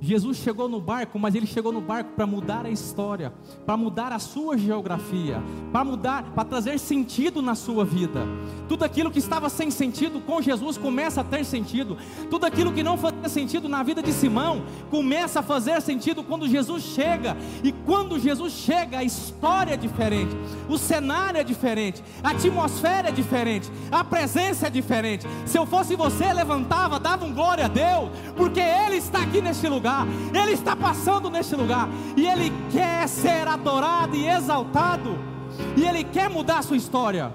Jesus 0.02 0.38
chegou 0.38 0.70
no 0.70 0.80
barco, 0.80 1.20
mas 1.20 1.36
ele 1.36 1.46
chegou 1.46 1.74
no 1.74 1.82
barco 1.82 2.12
para 2.16 2.26
mudar 2.26 2.66
a 2.66 2.70
história, 2.70 3.34
para 3.66 3.76
mudar 3.76 4.14
a 4.14 4.20
sua 4.20 4.58
geografia, 4.58 5.44
para 5.74 5.84
mudar, 5.84 6.24
para 6.34 6.46
trazer 6.46 6.80
sentido 6.80 7.42
na 7.42 7.54
sua 7.54 7.84
vida. 7.84 8.26
Tudo 8.70 8.86
aquilo 8.86 9.12
que 9.12 9.20
estava 9.20 9.50
sem 9.50 9.70
sentido 9.70 10.22
com 10.22 10.42
Jesus 10.42 10.78
começa 10.78 11.20
a 11.20 11.24
ter 11.24 11.44
sentido. 11.44 11.98
Tudo 12.30 12.46
aquilo 12.46 12.72
que 12.72 12.82
não 12.82 12.98
fazia 12.98 13.28
sentido 13.28 13.68
na 13.68 13.84
vida 13.84 14.02
de 14.02 14.14
Simão 14.14 14.64
começa 14.90 15.42
a 15.42 15.44
fazer 15.44 15.82
sentido 15.82 16.24
quando 16.24 16.48
Jesus 16.48 16.84
chega. 16.84 17.36
E 17.62 17.74
quando 17.74 18.20
Jesus 18.20 18.54
chega, 18.54 19.00
a 19.00 19.04
história 19.04 19.74
é 19.74 19.78
diferente, 19.78 20.36
o 20.70 20.78
cenário 20.78 21.42
é 21.42 21.44
diferente, 21.44 22.02
a 22.24 22.30
atmosfera 22.30 23.10
é 23.10 23.12
diferente, 23.12 23.70
a 23.92 24.04
presença 24.04 24.68
é 24.68 24.70
diferente. 24.70 25.28
Se 25.46 25.58
eu 25.58 25.66
fosse 25.66 25.96
você, 25.96 26.32
levantava, 26.32 27.00
dava 27.00 27.26
um 27.26 27.34
glória 27.34 27.66
a 27.66 27.68
Deus, 27.68 28.10
porque 28.38 28.62
Ele 28.62 28.96
está 28.96 29.24
aqui 29.24 29.42
neste 29.42 29.68
lugar 29.68 29.89
lugar, 29.90 30.08
Ele 30.34 30.54
está 30.54 30.76
passando 30.76 31.30
neste 31.30 31.56
lugar, 31.56 31.90
e 32.16 32.28
Ele 32.28 32.52
quer 32.72 33.08
ser 33.08 33.48
adorado 33.48 34.16
e 34.16 34.28
exaltado, 34.28 35.18
e 35.76 35.84
Ele 35.84 36.04
quer 36.04 36.30
mudar 36.30 36.60
a 36.60 36.62
sua 36.62 36.78
história. 36.78 37.34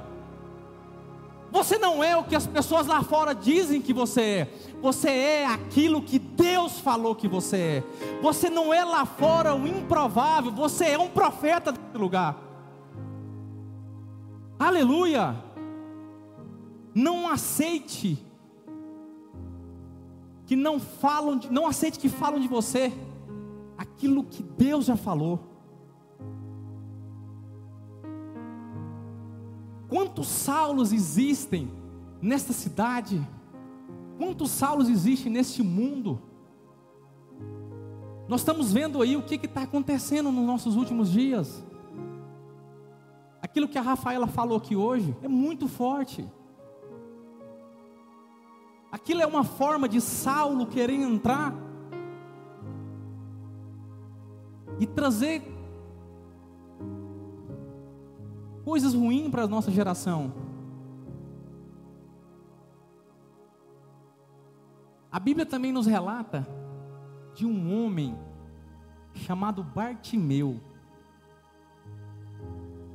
Você 1.50 1.78
não 1.78 2.02
é 2.02 2.16
o 2.16 2.24
que 2.24 2.34
as 2.34 2.46
pessoas 2.46 2.86
lá 2.86 3.02
fora 3.02 3.32
dizem 3.32 3.80
que 3.80 3.92
você 3.92 4.20
é. 4.20 4.48
Você 4.82 5.08
é 5.08 5.46
aquilo 5.46 6.02
que 6.02 6.18
Deus 6.18 6.80
falou 6.80 7.14
que 7.14 7.28
você 7.28 7.56
é. 7.56 7.82
Você 8.20 8.50
não 8.50 8.74
é 8.74 8.84
lá 8.84 9.06
fora 9.06 9.54
o 9.54 9.64
improvável. 9.64 10.50
Você 10.50 10.86
é 10.86 10.98
um 10.98 11.08
profeta 11.08 11.70
desse 11.70 11.96
lugar. 11.96 12.36
Aleluia. 14.58 15.36
Não 16.92 17.28
aceite 17.28 18.18
que 20.46 20.56
não 20.56 20.78
falam, 20.78 21.40
não 21.50 21.66
aceite 21.66 21.98
que 21.98 22.08
falam 22.08 22.38
de 22.38 22.48
você 22.48 22.92
aquilo 23.76 24.24
que 24.24 24.42
Deus 24.42 24.84
já 24.84 24.96
falou. 24.96 25.40
Quantos 29.88 30.26
Saulos 30.26 30.92
existem 30.92 31.70
nesta 32.20 32.52
cidade? 32.52 33.26
Quantos 34.18 34.50
Saulos 34.50 34.88
existem 34.88 35.30
neste 35.30 35.62
mundo? 35.62 36.20
Nós 38.26 38.40
estamos 38.40 38.72
vendo 38.72 39.02
aí 39.02 39.16
o 39.16 39.22
que 39.22 39.34
está 39.34 39.62
acontecendo 39.62 40.32
nos 40.32 40.44
nossos 40.44 40.76
últimos 40.76 41.10
dias. 41.10 41.64
Aquilo 43.40 43.68
que 43.68 43.78
a 43.78 43.82
Rafaela 43.82 44.26
falou 44.26 44.56
aqui 44.56 44.74
hoje 44.74 45.14
é 45.22 45.28
muito 45.28 45.68
forte. 45.68 46.26
Aquilo 48.94 49.22
é 49.22 49.26
uma 49.26 49.42
forma 49.42 49.88
de 49.88 50.00
Saulo 50.00 50.68
querer 50.68 50.94
entrar 50.94 51.52
e 54.78 54.86
trazer 54.86 55.42
coisas 58.64 58.94
ruins 58.94 59.32
para 59.32 59.42
a 59.42 59.48
nossa 59.48 59.68
geração. 59.72 60.32
A 65.10 65.18
Bíblia 65.18 65.44
também 65.44 65.72
nos 65.72 65.86
relata 65.86 66.46
de 67.34 67.44
um 67.44 67.74
homem 67.76 68.16
chamado 69.12 69.64
Bartimeu. 69.64 70.60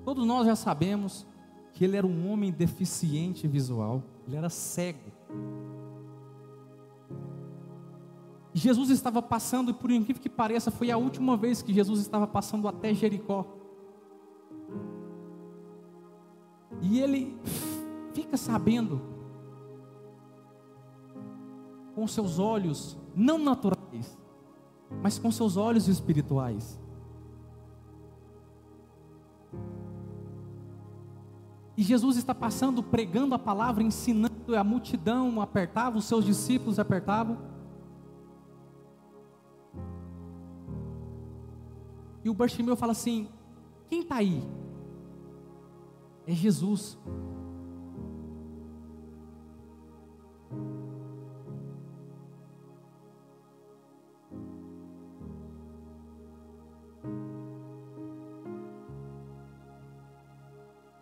Todos 0.05 0.25
nós 0.25 0.47
já 0.47 0.55
sabemos 0.55 1.27
que 1.73 1.83
ele 1.83 1.97
era 1.97 2.07
um 2.07 2.31
homem 2.31 2.53
deficiente 2.53 3.45
visual, 3.49 4.01
ele 4.25 4.37
era 4.37 4.49
cego. 4.49 5.18
Jesus 8.59 8.89
estava 8.89 9.21
passando, 9.21 9.71
e 9.71 9.73
por 9.73 9.89
incrível 9.89 10.21
que 10.21 10.29
pareça, 10.29 10.69
foi 10.69 10.91
a 10.91 10.97
última 10.97 11.37
vez 11.37 11.61
que 11.61 11.73
Jesus 11.73 12.01
estava 12.01 12.27
passando 12.27 12.67
até 12.67 12.93
Jericó. 12.93 13.45
E 16.81 16.99
ele 16.99 17.37
fica 18.13 18.35
sabendo 18.37 19.01
com 21.95 22.05
seus 22.07 22.37
olhos 22.37 22.97
não 23.15 23.37
naturais, 23.37 24.17
mas 25.01 25.17
com 25.17 25.31
seus 25.31 25.55
olhos 25.55 25.87
espirituais. 25.87 26.79
E 31.77 31.81
Jesus 31.81 32.17
está 32.17 32.35
passando, 32.35 32.83
pregando 32.83 33.33
a 33.33 33.39
palavra, 33.39 33.81
ensinando, 33.81 34.53
a 34.53 34.63
multidão 34.65 35.41
apertava, 35.41 35.97
os 35.97 36.03
seus 36.03 36.25
discípulos 36.25 36.77
apertavam. 36.77 37.37
E 42.29 42.31
o 42.31 42.35
Bartimeu 42.35 42.75
fala 42.75 42.91
assim: 42.91 43.27
Quem 43.87 44.01
está 44.01 44.17
aí? 44.17 44.47
É 46.27 46.31
Jesus. 46.31 46.95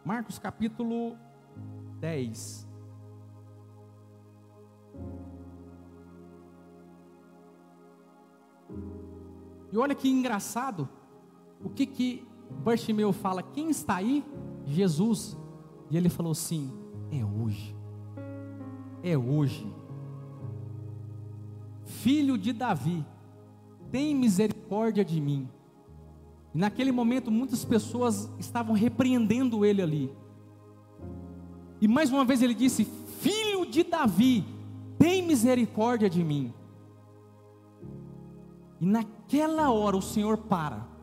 Marcos 0.06 0.40
capítulo 0.40 1.18
10. 2.00 2.66
E 9.74 9.78
olha 9.78 9.94
que 9.94 10.08
engraçado, 10.08 10.88
o 11.68 11.70
que 11.70 11.86
que 11.86 12.26
Bartimeu 12.64 13.12
fala? 13.12 13.44
Quem 13.44 13.70
está 13.70 13.98
aí? 13.98 14.24
Jesus. 14.66 15.38
E 15.92 15.98
ele 15.98 16.08
falou 16.08 16.32
assim: 16.32 16.72
É 17.12 17.24
hoje. 17.26 17.76
É 19.04 19.18
hoje. 19.18 19.70
Filho 21.84 22.38
de 22.38 22.54
Davi, 22.54 23.06
tem 23.92 24.16
misericórdia 24.16 25.04
de 25.04 25.20
mim. 25.20 25.50
E 26.56 26.58
naquele 26.58 26.92
momento 26.92 27.30
muitas 27.30 27.66
pessoas 27.66 28.30
estavam 28.40 28.74
repreendendo 28.74 29.66
ele 29.66 29.82
ali. 29.82 30.12
E 31.82 31.88
mais 31.88 32.10
uma 32.12 32.24
vez 32.24 32.42
ele 32.42 32.54
disse: 32.54 32.86
Filho 33.20 33.66
de 33.66 33.84
Davi, 33.84 34.46
tem 34.98 35.22
misericórdia 35.22 36.10
de 36.10 36.24
mim. 36.24 36.54
E 38.80 38.86
naquela 38.86 39.70
hora 39.70 39.98
o 39.98 40.02
Senhor 40.02 40.38
para. 40.38 40.97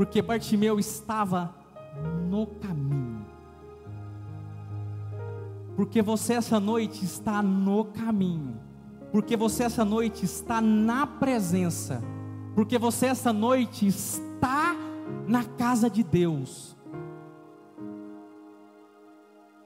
Porque 0.00 0.22
Bartimeu 0.22 0.78
estava 0.78 1.54
no 2.26 2.46
caminho. 2.46 3.22
Porque 5.76 6.00
você 6.00 6.32
essa 6.32 6.58
noite 6.58 7.04
está 7.04 7.42
no 7.42 7.84
caminho. 7.84 8.58
Porque 9.12 9.36
você 9.36 9.64
essa 9.64 9.84
noite 9.84 10.24
está 10.24 10.58
na 10.58 11.06
presença. 11.06 12.02
Porque 12.54 12.78
você 12.78 13.08
essa 13.08 13.30
noite 13.30 13.86
está 13.86 14.74
na 15.28 15.44
casa 15.44 15.90
de 15.90 16.02
Deus. 16.02 16.74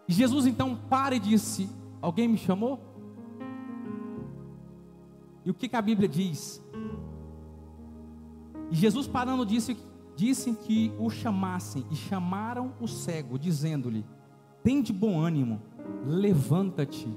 E 0.08 0.12
Jesus 0.12 0.46
então 0.46 0.74
para 0.90 1.14
e 1.14 1.20
disse: 1.20 1.70
Alguém 2.02 2.26
me 2.26 2.38
chamou? 2.38 2.80
E 5.44 5.50
o 5.52 5.54
que, 5.54 5.68
que 5.68 5.76
a 5.76 5.82
Bíblia 5.82 6.08
diz? 6.08 6.60
E 8.68 8.74
Jesus 8.74 9.06
parando 9.06 9.46
disse, 9.46 9.76
disse 10.16 10.52
que 10.52 10.92
o 10.98 11.10
chamassem 11.10 11.84
e 11.90 11.96
chamaram 11.96 12.72
o 12.80 12.86
cego, 12.86 13.38
dizendo-lhe: 13.38 14.04
Tem 14.62 14.82
de 14.82 14.92
bom 14.92 15.20
ânimo, 15.20 15.60
levanta-te, 16.06 17.08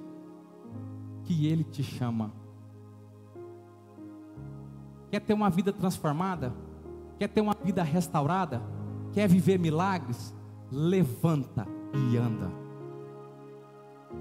que 1.24 1.48
ele 1.48 1.64
te 1.64 1.84
chama. 1.84 2.32
Quer 5.10 5.22
ter 5.22 5.34
uma 5.34 5.50
vida 5.50 5.72
transformada? 5.72 6.54
Quer 7.18 7.30
ter 7.30 7.42
uma 7.42 7.56
vida 7.64 7.84
restaurada? 7.84 8.62
Quer 9.14 9.28
viver 9.28 9.58
milagres? 9.58 10.36
Levanta 10.72 11.68
e 11.94 12.18
anda. 12.18 12.52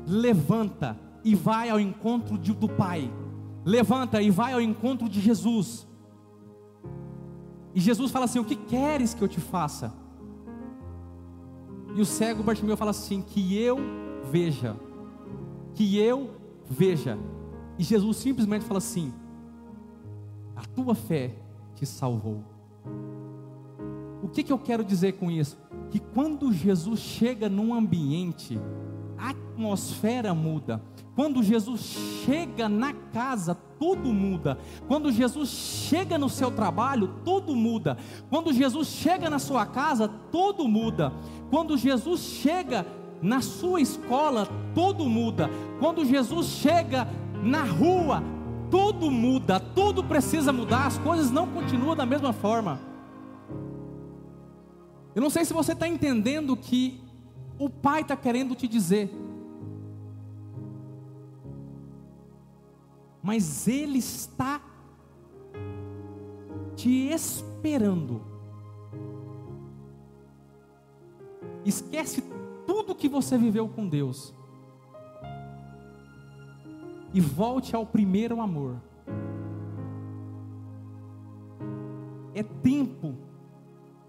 Levanta 0.06 0.96
e 1.24 1.34
vai 1.34 1.70
ao 1.70 1.80
encontro 1.80 2.38
do 2.38 2.68
Pai. 2.68 3.12
Levanta 3.64 4.22
e 4.22 4.30
vai 4.30 4.52
ao 4.52 4.60
encontro 4.60 5.08
de 5.08 5.20
Jesus. 5.20 5.85
E 7.76 7.80
Jesus 7.80 8.10
fala 8.10 8.24
assim: 8.24 8.38
O 8.38 8.44
que 8.44 8.56
queres 8.56 9.12
que 9.12 9.20
eu 9.20 9.28
te 9.28 9.38
faça? 9.38 9.92
E 11.94 12.00
o 12.00 12.06
cego 12.06 12.42
Bartimeu 12.42 12.74
fala 12.74 12.90
assim: 12.90 13.20
Que 13.20 13.54
eu 13.54 13.76
veja. 14.32 14.74
Que 15.74 15.98
eu 15.98 16.30
veja. 16.66 17.18
E 17.78 17.84
Jesus 17.84 18.16
simplesmente 18.16 18.64
fala 18.64 18.78
assim: 18.78 19.12
A 20.56 20.64
tua 20.64 20.94
fé 20.94 21.34
te 21.74 21.84
salvou. 21.84 22.42
O 24.22 24.28
que, 24.28 24.42
que 24.42 24.52
eu 24.52 24.58
quero 24.58 24.82
dizer 24.82 25.12
com 25.12 25.30
isso? 25.30 25.58
Que 25.90 26.00
quando 26.00 26.50
Jesus 26.54 26.98
chega 26.98 27.46
num 27.46 27.74
ambiente, 27.74 28.58
a 29.18 29.30
atmosfera 29.30 30.32
muda. 30.32 30.82
Quando 31.16 31.42
Jesus 31.42 31.80
chega 32.26 32.68
na 32.68 32.92
casa, 32.92 33.54
tudo 33.78 34.12
muda. 34.12 34.58
Quando 34.86 35.10
Jesus 35.10 35.48
chega 35.48 36.18
no 36.18 36.28
seu 36.28 36.50
trabalho, 36.50 37.08
tudo 37.24 37.56
muda. 37.56 37.96
Quando 38.28 38.52
Jesus 38.52 38.88
chega 38.88 39.30
na 39.30 39.38
sua 39.38 39.64
casa, 39.64 40.08
tudo 40.30 40.68
muda. 40.68 41.10
Quando 41.48 41.78
Jesus 41.78 42.20
chega 42.20 42.86
na 43.22 43.40
sua 43.40 43.80
escola, 43.80 44.46
tudo 44.74 45.08
muda. 45.08 45.48
Quando 45.80 46.04
Jesus 46.04 46.48
chega 46.48 47.08
na 47.42 47.62
rua, 47.62 48.22
tudo 48.70 49.10
muda. 49.10 49.58
Tudo 49.58 50.04
precisa 50.04 50.52
mudar. 50.52 50.86
As 50.86 50.98
coisas 50.98 51.30
não 51.30 51.46
continuam 51.46 51.96
da 51.96 52.04
mesma 52.04 52.34
forma. 52.34 52.78
Eu 55.14 55.22
não 55.22 55.30
sei 55.30 55.46
se 55.46 55.54
você 55.54 55.72
está 55.72 55.88
entendendo 55.88 56.54
que 56.54 57.00
o 57.58 57.70
Pai 57.70 58.02
está 58.02 58.14
querendo 58.14 58.54
te 58.54 58.68
dizer. 58.68 59.25
Mas 63.26 63.66
Ele 63.66 63.98
está 63.98 64.62
te 66.76 67.10
esperando. 67.12 68.22
Esquece 71.64 72.22
tudo 72.64 72.94
que 72.94 73.08
você 73.08 73.36
viveu 73.36 73.68
com 73.68 73.88
Deus. 73.88 74.32
E 77.12 77.20
volte 77.20 77.74
ao 77.74 77.84
primeiro 77.84 78.40
amor. 78.40 78.76
É 82.32 82.44
tempo 82.44 83.16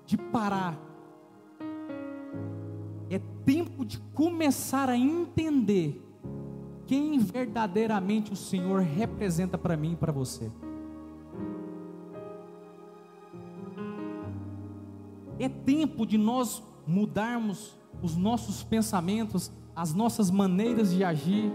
de 0.06 0.16
parar 0.16 0.78
é 3.10 3.20
tempo 3.46 3.86
de 3.86 4.00
começar 4.14 4.90
a 4.90 4.98
entender 4.98 6.07
quem 6.88 7.20
verdadeiramente 7.20 8.32
o 8.32 8.36
Senhor 8.36 8.82
representa 8.82 9.58
para 9.58 9.76
mim 9.76 9.92
e 9.92 9.96
para 9.98 10.12
você. 10.12 10.50
É 15.38 15.50
tempo 15.50 16.06
de 16.06 16.18
nós 16.18 16.64
mudarmos 16.88 17.78
os 18.02 18.16
nossos 18.16 18.64
pensamentos, 18.64 19.52
as 19.76 19.94
nossas 19.94 20.32
maneiras 20.32 20.94
de 20.94 21.04
agir. 21.04 21.52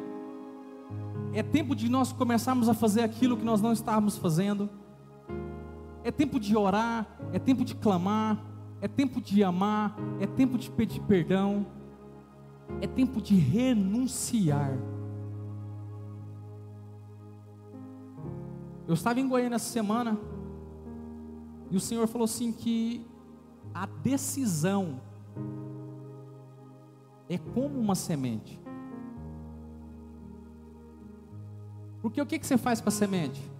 É 1.32 1.42
tempo 1.42 1.74
de 1.74 1.88
nós 1.88 2.12
começarmos 2.12 2.68
a 2.68 2.74
fazer 2.74 3.00
aquilo 3.00 3.36
que 3.36 3.44
nós 3.44 3.62
não 3.62 3.72
estávamos 3.72 4.18
fazendo. 4.18 4.68
É 6.04 6.10
tempo 6.10 6.38
de 6.38 6.54
orar, 6.54 7.06
é 7.32 7.38
tempo 7.38 7.64
de 7.64 7.74
clamar, 7.74 8.44
é 8.82 8.86
tempo 8.86 9.20
de 9.20 9.42
amar, 9.42 9.96
é 10.20 10.26
tempo 10.26 10.58
de 10.58 10.70
pedir 10.70 11.00
perdão, 11.00 11.64
é 12.80 12.86
tempo 12.86 13.20
de 13.20 13.34
renunciar. 13.34 14.76
Eu 18.86 18.94
estava 18.94 19.20
em 19.20 19.28
Goiânia 19.28 19.56
essa 19.56 19.70
semana 19.70 20.18
e 21.70 21.76
o 21.76 21.80
Senhor 21.80 22.06
falou 22.06 22.24
assim 22.24 22.52
que 22.52 23.06
a 23.72 23.86
decisão 23.86 25.00
é 27.28 27.38
como 27.38 27.78
uma 27.78 27.94
semente. 27.94 28.60
Porque 32.00 32.20
o 32.20 32.26
que, 32.26 32.38
que 32.38 32.46
você 32.46 32.58
faz 32.58 32.80
com 32.80 32.88
a 32.88 32.92
semente? 32.92 33.51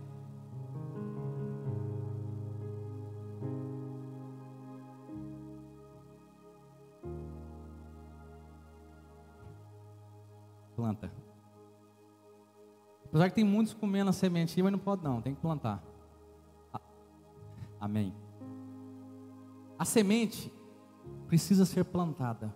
Apesar 13.12 13.29
que 13.29 13.35
tem 13.35 13.44
muitos 13.44 13.75
comendo 13.75 14.09
a 14.09 14.12
sementinha, 14.12 14.64
mas 14.64 14.72
não 14.72 14.79
pode 14.79 15.05
não, 15.05 15.20
tem 15.20 15.35
que 15.35 15.40
plantar. 15.42 15.85
Amém. 17.79 18.11
A 19.79 19.85
semente 19.85 20.51
precisa 21.29 21.66
ser 21.66 21.85
plantada. 21.85 22.55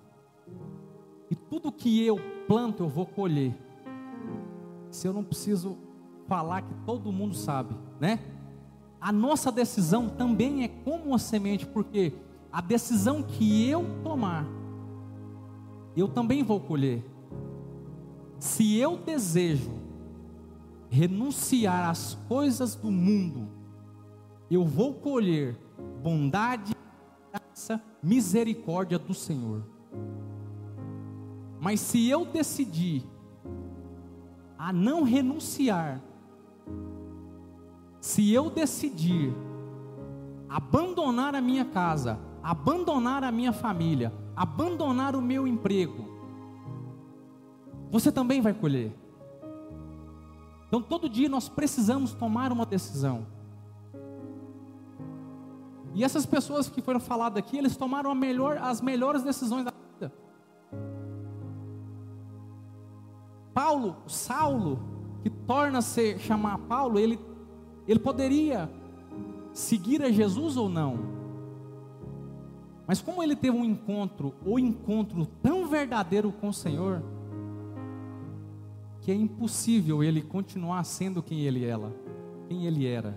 E 1.30 1.36
tudo 1.36 1.70
que 1.70 2.02
eu 2.02 2.18
planto, 2.48 2.84
eu 2.84 2.88
vou 2.88 3.04
colher. 3.04 3.54
Se 4.90 5.06
eu 5.06 5.12
não 5.12 5.22
preciso 5.22 5.76
falar 6.26 6.62
que 6.62 6.72
todo 6.86 7.12
mundo 7.12 7.34
sabe, 7.34 7.76
né? 8.00 8.18
A 8.98 9.12
nossa 9.12 9.52
decisão 9.52 10.08
também 10.08 10.64
é 10.64 10.68
como 10.68 11.04
uma 11.04 11.18
semente, 11.18 11.66
porque 11.66 12.14
a 12.50 12.62
decisão 12.62 13.22
que 13.22 13.68
eu 13.68 13.84
tomar, 14.02 14.46
eu 15.94 16.08
também 16.08 16.42
vou 16.42 16.60
colher. 16.60 17.04
Se 18.38 18.78
eu 18.78 18.96
desejo 18.96 19.84
renunciar 20.96 21.90
às 21.90 22.14
coisas 22.26 22.74
do 22.74 22.90
mundo, 22.90 23.50
eu 24.50 24.64
vou 24.64 24.94
colher 24.94 25.54
bondade, 26.02 26.74
graça, 27.30 27.82
misericórdia 28.02 28.98
do 28.98 29.12
Senhor. 29.12 29.62
Mas 31.60 31.80
se 31.80 32.08
eu 32.08 32.24
decidir 32.24 33.04
a 34.58 34.72
não 34.72 35.02
renunciar, 35.02 36.00
se 38.00 38.32
eu 38.32 38.48
decidir 38.48 39.34
abandonar 40.48 41.34
a 41.34 41.42
minha 41.42 41.66
casa, 41.66 42.18
abandonar 42.42 43.22
a 43.22 43.30
minha 43.30 43.52
família, 43.52 44.14
abandonar 44.34 45.14
o 45.14 45.20
meu 45.20 45.46
emprego, 45.46 46.06
você 47.90 48.10
também 48.10 48.40
vai 48.40 48.54
colher. 48.54 49.05
Então 50.66 50.82
todo 50.82 51.08
dia 51.08 51.28
nós 51.28 51.48
precisamos 51.48 52.12
tomar 52.12 52.52
uma 52.52 52.66
decisão. 52.66 53.26
E 55.94 56.04
essas 56.04 56.26
pessoas 56.26 56.68
que 56.68 56.82
foram 56.82 57.00
faladas 57.00 57.38
aqui, 57.38 57.56
eles 57.56 57.76
tomaram 57.76 58.14
melhor, 58.14 58.58
as 58.58 58.80
melhores 58.80 59.22
decisões 59.22 59.64
da 59.64 59.72
vida. 59.72 60.12
Paulo, 63.54 63.96
Saulo, 64.06 64.78
que 65.22 65.30
torna-se 65.30 66.18
chamar 66.18 66.58
Paulo, 66.58 66.98
ele, 66.98 67.18
ele 67.88 67.98
poderia 67.98 68.70
seguir 69.54 70.02
a 70.02 70.10
Jesus 70.10 70.58
ou 70.58 70.68
não. 70.68 70.98
Mas 72.86 73.00
como 73.00 73.22
ele 73.22 73.34
teve 73.34 73.56
um 73.56 73.64
encontro, 73.64 74.34
o 74.44 74.58
encontro 74.58 75.24
tão 75.42 75.66
verdadeiro 75.66 76.30
com 76.30 76.50
o 76.50 76.52
Senhor, 76.52 77.02
que 79.06 79.12
é 79.12 79.14
impossível 79.14 80.02
ele 80.02 80.20
continuar 80.20 80.82
sendo 80.82 81.22
quem 81.22 81.42
ele 81.42 81.64
era, 81.64 81.94
quem 82.48 82.66
ele 82.66 82.84
era. 82.84 83.16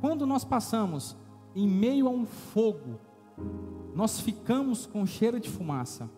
Quando 0.00 0.26
nós 0.26 0.42
passamos 0.42 1.14
em 1.54 1.68
meio 1.68 2.06
a 2.06 2.10
um 2.10 2.24
fogo, 2.24 2.98
nós 3.94 4.20
ficamos 4.20 4.86
com 4.86 5.04
cheiro 5.04 5.38
de 5.38 5.50
fumaça. 5.50 6.08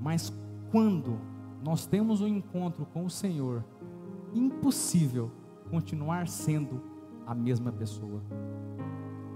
Mas 0.00 0.32
quando 0.70 1.18
nós 1.60 1.86
temos 1.86 2.20
um 2.20 2.28
encontro 2.28 2.86
com 2.86 3.04
o 3.04 3.10
Senhor, 3.10 3.64
impossível 4.32 5.32
continuar 5.72 6.28
sendo 6.28 6.80
a 7.26 7.34
mesma 7.34 7.72
pessoa. 7.72 8.22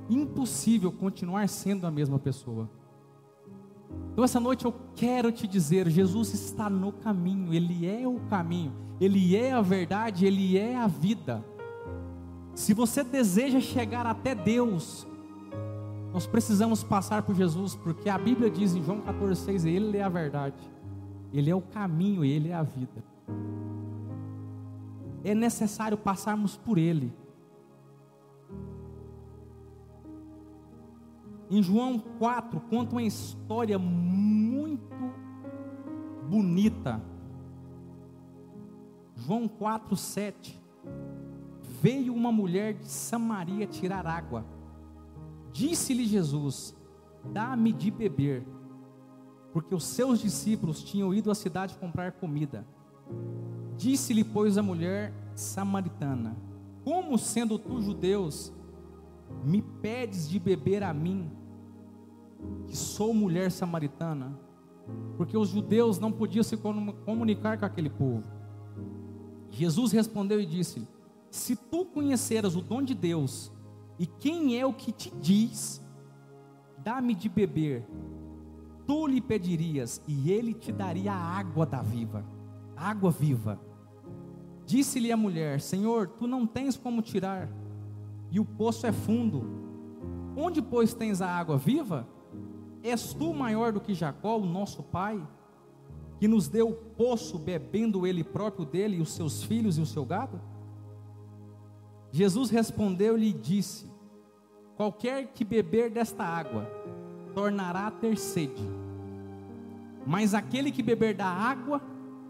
Impossível 0.08 0.92
continuar 0.92 1.48
sendo 1.48 1.84
a 1.84 1.90
mesma 1.90 2.20
pessoa. 2.20 2.70
Então, 4.12 4.22
essa 4.22 4.38
noite 4.38 4.66
eu 4.66 4.74
quero 4.94 5.32
te 5.32 5.48
dizer: 5.48 5.88
Jesus 5.88 6.34
está 6.34 6.68
no 6.68 6.92
caminho, 6.92 7.54
Ele 7.54 7.86
é 7.86 8.06
o 8.06 8.20
caminho, 8.28 8.72
Ele 9.00 9.34
é 9.34 9.52
a 9.52 9.62
verdade, 9.62 10.26
Ele 10.26 10.58
é 10.58 10.76
a 10.76 10.86
vida. 10.86 11.42
Se 12.54 12.74
você 12.74 13.02
deseja 13.02 13.58
chegar 13.58 14.06
até 14.06 14.34
Deus, 14.34 15.06
nós 16.12 16.26
precisamos 16.26 16.84
passar 16.84 17.22
por 17.22 17.34
Jesus, 17.34 17.74
porque 17.74 18.10
a 18.10 18.18
Bíblia 18.18 18.50
diz 18.50 18.74
em 18.74 18.82
João 18.84 19.00
14,6: 19.00 19.66
Ele 19.66 19.96
é 19.96 20.02
a 20.02 20.10
verdade, 20.10 20.62
Ele 21.32 21.50
é 21.50 21.54
o 21.54 21.62
caminho, 21.62 22.22
Ele 22.22 22.50
é 22.50 22.54
a 22.54 22.62
vida. 22.62 23.02
É 25.24 25.34
necessário 25.34 25.96
passarmos 25.96 26.54
por 26.56 26.76
Ele. 26.76 27.10
Em 31.52 31.62
João 31.62 31.98
4, 31.98 32.58
conta 32.62 32.92
uma 32.92 33.02
história 33.02 33.78
muito 33.78 34.96
bonita. 36.26 36.98
João 39.14 39.46
4, 39.46 39.94
7 39.94 40.58
veio 41.82 42.14
uma 42.14 42.32
mulher 42.32 42.72
de 42.72 42.88
Samaria 42.88 43.66
tirar 43.66 44.06
água. 44.06 44.46
Disse-lhe 45.52 46.06
Jesus: 46.06 46.74
Dá-me 47.22 47.70
de 47.70 47.90
beber, 47.90 48.46
porque 49.52 49.74
os 49.74 49.84
seus 49.84 50.22
discípulos 50.22 50.82
tinham 50.82 51.12
ido 51.12 51.30
à 51.30 51.34
cidade 51.34 51.76
comprar 51.76 52.12
comida. 52.12 52.66
Disse-lhe, 53.76 54.24
pois, 54.24 54.56
a 54.56 54.62
mulher 54.62 55.12
samaritana: 55.34 56.34
Como 56.82 57.18
sendo 57.18 57.58
tu 57.58 57.82
judeus, 57.82 58.50
me 59.44 59.60
pedes 59.60 60.30
de 60.30 60.38
beber 60.38 60.82
a 60.82 60.94
mim, 60.94 61.30
que 62.66 62.76
sou 62.76 63.12
mulher 63.12 63.50
samaritana? 63.50 64.38
Porque 65.16 65.36
os 65.36 65.48
judeus 65.48 65.98
não 65.98 66.10
podiam 66.10 66.42
se 66.42 66.56
comunicar 66.56 67.58
com 67.58 67.64
aquele 67.64 67.90
povo. 67.90 68.24
Jesus 69.50 69.92
respondeu 69.92 70.40
e 70.40 70.46
disse: 70.46 70.86
se 71.30 71.56
tu 71.56 71.84
conheceras 71.84 72.56
o 72.56 72.60
dom 72.60 72.82
de 72.82 72.94
Deus 72.94 73.50
e 73.98 74.06
quem 74.06 74.58
é 74.58 74.66
o 74.66 74.72
que 74.72 74.92
te 74.92 75.10
diz, 75.20 75.82
dá-me 76.78 77.14
de 77.14 77.28
beber, 77.28 77.86
tu 78.86 79.06
lhe 79.06 79.20
pedirias 79.20 80.02
e 80.06 80.30
ele 80.30 80.52
te 80.52 80.72
daria 80.72 81.12
a 81.12 81.38
água 81.38 81.64
da 81.64 81.80
viva, 81.80 82.24
água 82.76 83.10
viva. 83.10 83.60
Disse-lhe 84.66 85.12
a 85.12 85.16
mulher: 85.16 85.60
Senhor, 85.60 86.08
tu 86.08 86.26
não 86.26 86.46
tens 86.46 86.76
como 86.76 87.00
tirar, 87.00 87.48
e 88.30 88.40
o 88.40 88.44
poço 88.44 88.86
é 88.86 88.92
fundo. 88.92 89.42
Onde, 90.36 90.60
pois, 90.60 90.94
tens 90.94 91.20
a 91.20 91.28
água 91.28 91.56
viva? 91.56 92.06
És 92.82 93.12
tu 93.14 93.32
maior 93.32 93.72
do 93.72 93.80
que 93.80 93.94
Jacó, 93.94 94.38
o 94.38 94.46
nosso 94.46 94.82
pai, 94.82 95.22
que 96.18 96.26
nos 96.26 96.48
deu 96.48 96.70
o 96.70 96.74
poço, 96.74 97.38
bebendo 97.38 98.06
ele 98.06 98.24
próprio 98.24 98.64
dele, 98.64 98.96
e 98.96 99.00
os 99.00 99.12
seus 99.12 99.42
filhos 99.42 99.78
e 99.78 99.80
o 99.80 99.86
seu 99.86 100.04
gado? 100.04 100.40
Jesus 102.10 102.50
respondeu-lhe 102.50 103.28
e 103.28 103.32
disse: 103.32 103.90
Qualquer 104.76 105.28
que 105.28 105.44
beber 105.44 105.90
desta 105.90 106.24
água 106.24 106.64
tornará 107.34 107.86
a 107.86 107.90
ter 107.90 108.18
sede, 108.18 108.62
mas 110.06 110.34
aquele 110.34 110.70
que 110.70 110.82
beber 110.82 111.14
da 111.14 111.26
água 111.26 111.80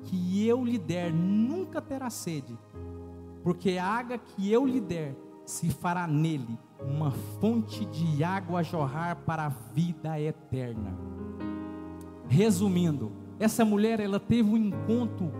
que 0.04 0.46
eu 0.46 0.64
lhe 0.64 0.78
der 0.78 1.12
nunca 1.12 1.80
terá 1.80 2.10
sede, 2.10 2.56
porque 3.42 3.78
a 3.78 3.86
água 3.86 4.18
que 4.18 4.50
eu 4.50 4.66
lhe 4.66 4.80
der 4.80 5.16
se 5.44 5.70
fará 5.70 6.06
nele 6.06 6.58
uma 6.86 7.10
fonte 7.40 7.84
de 7.86 8.22
água 8.22 8.60
a 8.60 8.62
jorrar 8.62 9.16
para 9.24 9.46
a 9.46 9.48
vida 9.48 10.20
eterna. 10.20 10.96
Resumindo, 12.28 13.12
essa 13.38 13.64
mulher 13.64 14.00
ela 14.00 14.20
teve 14.20 14.48
um 14.48 14.56
encontro 14.56 15.30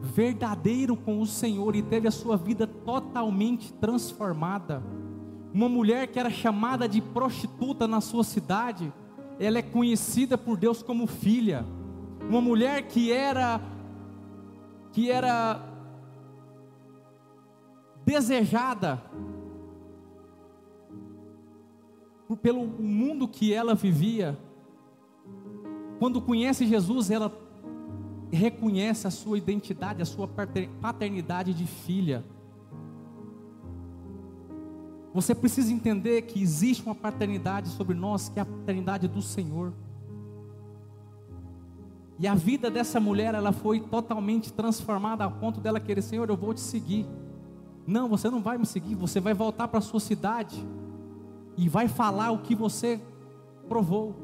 verdadeiro 0.00 0.96
com 0.96 1.20
o 1.20 1.26
Senhor 1.26 1.74
e 1.74 1.82
teve 1.82 2.08
a 2.08 2.12
sua 2.12 2.36
vida 2.36 2.66
totalmente 2.66 3.72
transformada. 3.74 4.82
Uma 5.52 5.68
mulher 5.68 6.06
que 6.08 6.18
era 6.18 6.30
chamada 6.30 6.88
de 6.88 7.00
prostituta 7.00 7.88
na 7.88 8.00
sua 8.00 8.22
cidade, 8.22 8.92
ela 9.40 9.58
é 9.58 9.62
conhecida 9.62 10.38
por 10.38 10.56
Deus 10.56 10.82
como 10.82 11.06
filha. 11.06 11.64
Uma 12.28 12.40
mulher 12.40 12.82
que 12.82 13.12
era 13.12 13.60
que 14.92 15.10
era 15.10 15.60
desejada 18.04 19.02
pelo 22.36 22.66
mundo 22.66 23.26
que 23.26 23.52
ela 23.52 23.74
vivia. 23.74 24.38
Quando 25.98 26.20
conhece 26.20 26.66
Jesus, 26.66 27.10
ela 27.10 27.32
reconhece 28.30 29.06
a 29.06 29.10
sua 29.10 29.38
identidade, 29.38 30.02
a 30.02 30.04
sua 30.04 30.28
paternidade 30.80 31.54
de 31.54 31.66
filha. 31.66 32.24
Você 35.14 35.34
precisa 35.34 35.72
entender 35.72 36.22
que 36.22 36.40
existe 36.40 36.84
uma 36.84 36.94
paternidade 36.94 37.68
sobre 37.70 37.94
nós, 37.94 38.28
que 38.28 38.38
é 38.38 38.42
a 38.42 38.46
paternidade 38.46 39.08
do 39.08 39.22
Senhor. 39.22 39.72
E 42.18 42.26
a 42.26 42.34
vida 42.34 42.70
dessa 42.70 43.00
mulher, 43.00 43.34
ela 43.34 43.52
foi 43.52 43.80
totalmente 43.80 44.52
transformada 44.52 45.24
a 45.24 45.30
ponto 45.30 45.60
dela 45.60 45.80
querer, 45.80 46.02
Senhor, 46.02 46.28
eu 46.28 46.36
vou 46.36 46.52
te 46.52 46.60
seguir. 46.60 47.06
Não, 47.86 48.08
você 48.08 48.28
não 48.28 48.42
vai 48.42 48.58
me 48.58 48.66
seguir, 48.66 48.94
você 48.94 49.18
vai 49.18 49.32
voltar 49.32 49.66
para 49.68 49.78
a 49.78 49.82
sua 49.82 50.00
cidade 50.00 50.62
e 51.58 51.68
vai 51.68 51.88
falar 51.88 52.30
o 52.30 52.38
que 52.38 52.54
você 52.54 53.00
provou. 53.68 54.14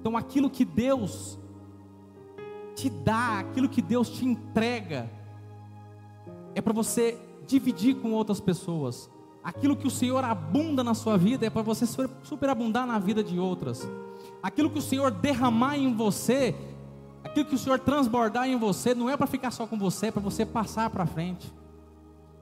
Então 0.00 0.16
aquilo 0.16 0.50
que 0.50 0.64
Deus 0.64 1.38
te 2.74 2.90
dá, 2.90 3.38
aquilo 3.38 3.68
que 3.68 3.80
Deus 3.80 4.10
te 4.10 4.26
entrega, 4.26 5.08
é 6.56 6.60
para 6.60 6.72
você 6.72 7.16
dividir 7.46 7.94
com 7.96 8.12
outras 8.12 8.40
pessoas. 8.40 9.08
Aquilo 9.42 9.76
que 9.76 9.86
o 9.86 9.90
Senhor 9.90 10.24
abunda 10.24 10.82
na 10.82 10.92
sua 10.92 11.16
vida 11.16 11.46
é 11.46 11.50
para 11.50 11.62
você 11.62 11.86
super- 11.86 12.10
superabundar 12.24 12.84
na 12.84 12.98
vida 12.98 13.22
de 13.22 13.38
outras. 13.38 13.88
Aquilo 14.42 14.68
que 14.68 14.78
o 14.78 14.82
Senhor 14.82 15.12
derramar 15.12 15.76
em 15.76 15.94
você, 15.94 16.54
aquilo 17.22 17.46
que 17.46 17.54
o 17.54 17.58
Senhor 17.58 17.78
transbordar 17.78 18.48
em 18.48 18.56
você, 18.56 18.92
não 18.92 19.08
é 19.08 19.16
para 19.16 19.28
ficar 19.28 19.52
só 19.52 19.68
com 19.68 19.78
você, 19.78 20.08
é 20.08 20.10
para 20.10 20.20
você 20.20 20.44
passar 20.44 20.90
para 20.90 21.06
frente. 21.06 21.52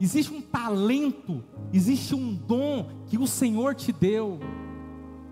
Existe 0.01 0.33
um 0.33 0.43
talento, 0.43 1.43
existe 1.73 2.15
um 2.15 2.35
dom 2.35 2.89
que 3.07 3.17
o 3.17 3.27
Senhor 3.27 3.75
te 3.75 3.93
deu. 3.93 4.39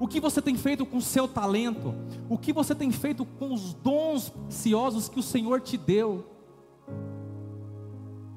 O 0.00 0.08
que 0.08 0.20
você 0.20 0.40
tem 0.40 0.56
feito 0.56 0.86
com 0.86 0.96
o 0.96 1.02
seu 1.02 1.28
talento? 1.28 1.94
O 2.28 2.38
que 2.38 2.52
você 2.52 2.74
tem 2.74 2.90
feito 2.90 3.24
com 3.24 3.52
os 3.52 3.74
dons 3.74 4.30
preciosos 4.30 5.08
que 5.08 5.18
o 5.18 5.22
Senhor 5.22 5.60
te 5.60 5.76
deu? 5.76 6.24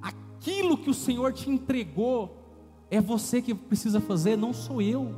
Aquilo 0.02 0.78
que 0.78 0.90
o 0.90 0.94
Senhor 0.94 1.34
te 1.34 1.50
entregou 1.50 2.38
é 2.92 3.02
você 3.02 3.42
que 3.42 3.54
precisa 3.54 4.00
fazer, 4.00 4.38
não 4.38 4.54
sou 4.54 4.82
eu. 4.82 5.16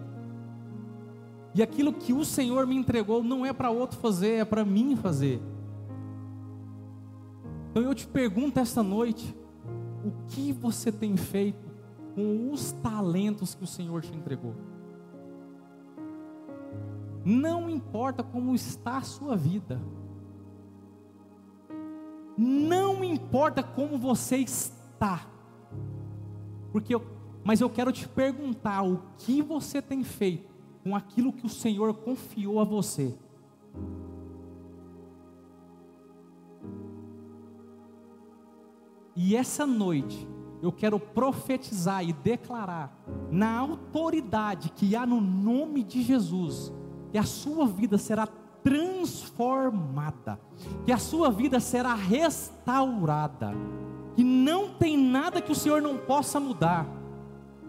E 1.54 1.64
aquilo 1.64 1.92
que 1.92 2.14
o 2.14 2.24
Senhor 2.24 2.66
me 2.68 2.76
entregou 2.76 3.24
não 3.24 3.46
é 3.46 3.52
para 3.52 3.70
outro 3.70 4.00
fazer, 4.00 4.40
é 4.40 4.46
para 4.46 4.64
mim 4.64 4.96
fazer. 4.96 5.42
Então 7.72 7.84
eu 7.84 7.94
te 7.94 8.08
pergunto 8.08 8.60
esta 8.60 8.82
noite: 8.84 9.36
o 10.04 10.12
que 10.28 10.52
você 10.54 10.92
tem 10.92 11.18
feito 11.18 11.70
com 12.16 12.52
os 12.52 12.72
talentos 12.72 13.56
que 13.56 13.64
o 13.64 13.68
Senhor 13.68 14.02
te 14.02 14.16
entregou? 14.16 14.56
Não 17.26 17.70
importa 17.70 18.24
como 18.24 18.56
está 18.56 18.98
a 18.98 19.02
sua 19.02 19.36
vida. 19.36 19.82
Não 22.38 23.04
importa 23.04 23.62
como 23.62 23.98
você 23.98 24.38
está. 24.38 25.28
Porque 26.72 26.96
eu, 26.96 27.06
mas 27.44 27.60
eu 27.60 27.70
quero 27.70 27.92
te 27.92 28.08
perguntar 28.08 28.84
o 28.84 29.02
que 29.18 29.42
você 29.42 29.82
tem 29.82 30.04
feito 30.04 30.50
com 30.84 30.96
aquilo 30.96 31.34
que 31.34 31.46
o 31.46 31.50
Senhor 31.50 31.94
confiou 31.94 32.60
a 32.60 32.64
você. 32.64 33.18
E 39.22 39.36
essa 39.36 39.68
noite 39.68 40.26
eu 40.62 40.72
quero 40.72 40.98
profetizar 40.98 42.08
e 42.08 42.14
declarar 42.14 42.98
na 43.30 43.58
autoridade 43.58 44.70
que 44.70 44.96
há 44.96 45.06
no 45.06 45.20
nome 45.20 45.84
de 45.84 46.02
Jesus 46.02 46.72
que 47.12 47.18
a 47.18 47.24
sua 47.24 47.68
vida 47.68 47.98
será 47.98 48.26
transformada, 48.64 50.40
que 50.86 50.94
a 50.94 50.98
sua 50.98 51.30
vida 51.30 51.60
será 51.60 51.94
restaurada, 51.96 53.52
que 54.16 54.24
não 54.24 54.70
tem 54.70 54.98
nada 54.98 55.42
que 55.42 55.52
o 55.52 55.56
Senhor 55.56 55.82
não 55.82 55.98
possa 55.98 56.40
mudar. 56.40 56.88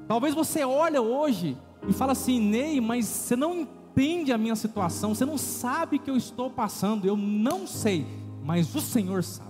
Talvez 0.07 0.37
você 0.37 0.65
olha 0.65 1.03
hoje 1.03 1.59
e 1.89 1.93
fala 1.93 2.13
assim, 2.13 2.39
Ney, 2.39 2.81
mas 2.81 3.07
você 3.07 3.35
não 3.35 3.57
entende 3.57 4.33
a 4.33 4.39
minha 4.39 4.55
situação, 4.55 5.17
você 5.17 5.25
não 5.25 5.37
sabe 5.37 5.97
o 5.97 6.01
que 6.01 6.11
eu 6.13 6.17
estou 6.17 6.49
passando, 6.49 7.09
eu 7.09 7.17
não 7.17 7.67
sei, 7.67 8.07
mas 8.45 8.73
o 8.73 8.81
Senhor 8.81 9.25
sabe. 9.25 9.50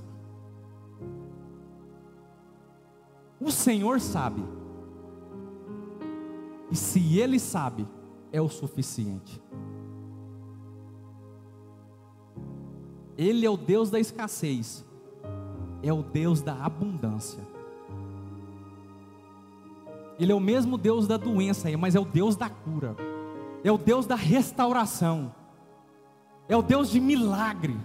O 3.41 3.51
Senhor 3.51 4.01
sabe. 4.01 4.45
E 6.71 6.77
se 6.77 7.19
Ele 7.19 7.39
sabe, 7.39 7.89
é 8.31 8.41
o 8.41 8.49
suficiente. 8.49 9.41
Ele 13.17 13.45
é 13.45 13.51
o 13.51 13.57
Deus 13.57 13.91
da 13.91 13.99
escassez, 13.99 14.85
é 15.83 15.93
o 15.93 16.03
Deus 16.03 16.43
da 16.43 16.65
abundância. 16.65 17.47
Ele 20.19 20.33
é 20.33 20.35
o 20.35 20.41
mesmo 20.41 20.77
Deus 20.77 21.07
da 21.07 21.17
doença, 21.17 21.69
mas 21.79 21.95
é 21.95 22.01
o 22.01 22.05
Deus 22.05 22.37
da 22.37 22.49
cura, 22.49 22.95
é 23.65 23.73
o 23.73 23.79
Deus 23.79 24.07
da 24.07 24.15
restauração, 24.15 25.35
é 26.49 26.57
o 26.57 26.63
Deus 26.63 26.91
de 26.91 27.01
milagre. 27.01 27.77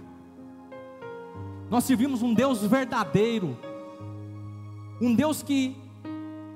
Nós 1.68 1.84
servimos 1.84 2.22
um 2.22 2.32
Deus 2.32 2.62
verdadeiro, 2.62 3.56
um 5.00 5.14
Deus 5.14 5.42
que 5.42 5.76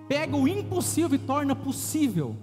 pega 0.09 0.37
o 0.37 0.49
impossível 0.49 1.15
e 1.15 1.19
torna 1.19 1.55
possível. 1.55 2.37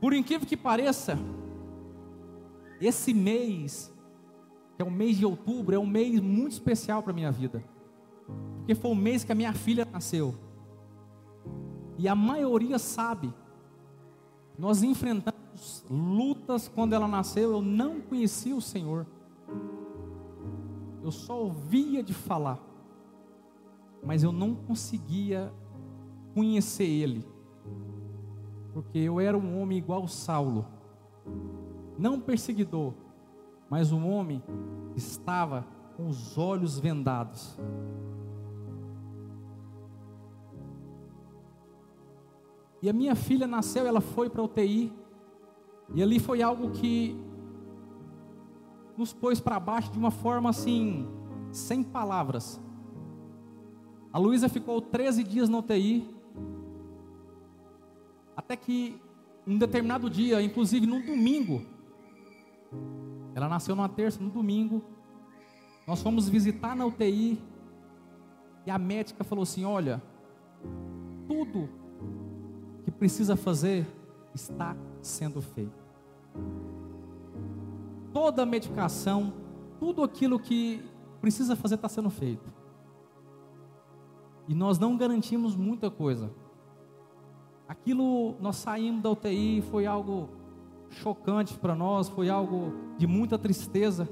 Por 0.00 0.12
incrível 0.12 0.46
que 0.46 0.56
pareça, 0.56 1.18
esse 2.80 3.14
mês, 3.14 3.92
que 4.76 4.82
é 4.82 4.84
o 4.84 4.90
mês 4.90 5.16
de 5.16 5.24
outubro, 5.24 5.74
é 5.74 5.78
um 5.78 5.86
mês 5.86 6.20
muito 6.20 6.52
especial 6.52 7.02
para 7.02 7.12
a 7.12 7.14
minha 7.14 7.32
vida. 7.32 7.62
Porque 8.58 8.74
foi 8.74 8.90
o 8.90 8.94
mês 8.94 9.24
que 9.24 9.32
a 9.32 9.34
minha 9.34 9.52
filha 9.52 9.86
nasceu. 9.90 10.34
E 11.98 12.08
a 12.08 12.14
maioria 12.14 12.78
sabe. 12.78 13.32
Nós 14.58 14.82
enfrentamos 14.82 15.84
lutas 15.90 16.68
quando 16.68 16.92
ela 16.92 17.08
nasceu. 17.08 17.52
Eu 17.52 17.62
não 17.62 18.00
conhecia 18.00 18.54
o 18.54 18.60
Senhor. 18.60 19.06
Eu 21.06 21.12
só 21.12 21.40
ouvia 21.40 22.02
de 22.02 22.12
falar. 22.12 22.60
Mas 24.04 24.22
eu 24.22 24.32
não 24.32 24.54
conseguia 24.54 25.52
conhecer 26.34 26.84
Ele. 26.84 27.24
Porque 28.74 28.98
eu 28.98 29.18
era 29.18 29.38
um 29.38 29.58
homem 29.58 29.78
igual 29.78 30.06
Saulo 30.06 30.66
não 31.98 32.20
perseguidor, 32.20 32.92
mas 33.70 33.90
um 33.90 34.06
homem 34.06 34.42
que 34.92 34.98
estava 34.98 35.66
com 35.96 36.08
os 36.08 36.36
olhos 36.36 36.78
vendados. 36.78 37.58
E 42.82 42.90
a 42.90 42.92
minha 42.92 43.14
filha 43.14 43.46
nasceu, 43.46 43.86
ela 43.86 44.00
foi 44.00 44.28
para 44.28 44.42
UTI, 44.42 44.92
e 45.94 46.02
ali 46.02 46.18
foi 46.18 46.42
algo 46.42 46.70
que 46.70 47.18
nos 48.96 49.12
pôs 49.12 49.40
para 49.40 49.58
baixo 49.60 49.90
de 49.92 49.98
uma 49.98 50.10
forma 50.10 50.50
assim, 50.50 51.06
sem 51.52 51.82
palavras. 51.82 52.60
A 54.12 54.18
Luísa 54.18 54.48
ficou 54.48 54.80
13 54.80 55.22
dias 55.22 55.48
na 55.48 55.58
UTI, 55.58 56.08
até 58.36 58.56
que 58.56 59.00
um 59.46 59.56
determinado 59.58 60.10
dia, 60.10 60.42
inclusive 60.42 60.86
no 60.86 61.00
domingo, 61.02 61.62
ela 63.34 63.48
nasceu 63.48 63.76
numa 63.76 63.88
terça, 63.88 64.22
no 64.22 64.30
domingo, 64.30 64.82
nós 65.86 66.02
fomos 66.02 66.28
visitar 66.28 66.74
na 66.74 66.86
UTI 66.86 67.38
e 68.66 68.70
a 68.70 68.78
médica 68.78 69.22
falou 69.22 69.42
assim: 69.42 69.64
Olha, 69.64 70.02
tudo 71.28 71.68
que 72.84 72.90
precisa 72.90 73.36
fazer 73.36 73.86
está 74.34 74.76
sendo 75.00 75.40
feito. 75.40 75.86
Toda 78.16 78.44
a 78.44 78.46
medicação, 78.46 79.30
tudo 79.78 80.02
aquilo 80.02 80.38
que 80.38 80.82
precisa 81.20 81.54
fazer 81.54 81.74
está 81.74 81.86
sendo 81.86 82.08
feito. 82.08 82.50
E 84.48 84.54
nós 84.54 84.78
não 84.78 84.96
garantimos 84.96 85.54
muita 85.54 85.90
coisa. 85.90 86.32
Aquilo, 87.68 88.34
nós 88.40 88.56
saímos 88.56 89.02
da 89.02 89.10
UTI, 89.10 89.60
foi 89.70 89.84
algo 89.84 90.30
chocante 90.88 91.58
para 91.58 91.74
nós, 91.74 92.08
foi 92.08 92.30
algo 92.30 92.72
de 92.96 93.06
muita 93.06 93.38
tristeza. 93.38 94.08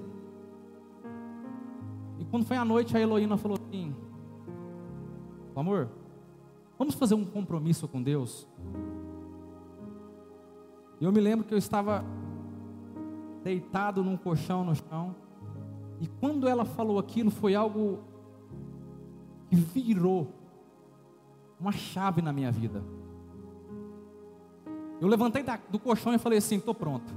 E 2.18 2.26
quando 2.26 2.44
foi 2.44 2.58
à 2.58 2.64
noite, 2.64 2.94
a 2.94 3.00
Heloína 3.00 3.38
falou 3.38 3.56
assim: 3.58 3.96
Amor, 5.56 5.88
vamos 6.78 6.94
fazer 6.94 7.14
um 7.14 7.24
compromisso 7.24 7.88
com 7.88 8.02
Deus. 8.02 8.46
Eu 11.00 11.10
me 11.10 11.22
lembro 11.22 11.46
que 11.46 11.54
eu 11.54 11.58
estava 11.58 12.04
deitado 13.44 14.02
num 14.02 14.16
colchão 14.16 14.64
no 14.64 14.74
chão. 14.74 15.14
E 16.00 16.08
quando 16.08 16.48
ela 16.48 16.64
falou 16.64 16.98
aquilo, 16.98 17.30
foi 17.30 17.54
algo 17.54 18.00
que 19.48 19.54
virou 19.54 20.32
uma 21.60 21.70
chave 21.70 22.22
na 22.22 22.32
minha 22.32 22.50
vida. 22.50 22.82
Eu 25.00 25.06
levantei 25.06 25.42
da, 25.42 25.58
do 25.70 25.78
colchão 25.78 26.14
e 26.14 26.18
falei 26.18 26.38
assim: 26.38 26.56
estou 26.56 26.74
pronto. 26.74 27.14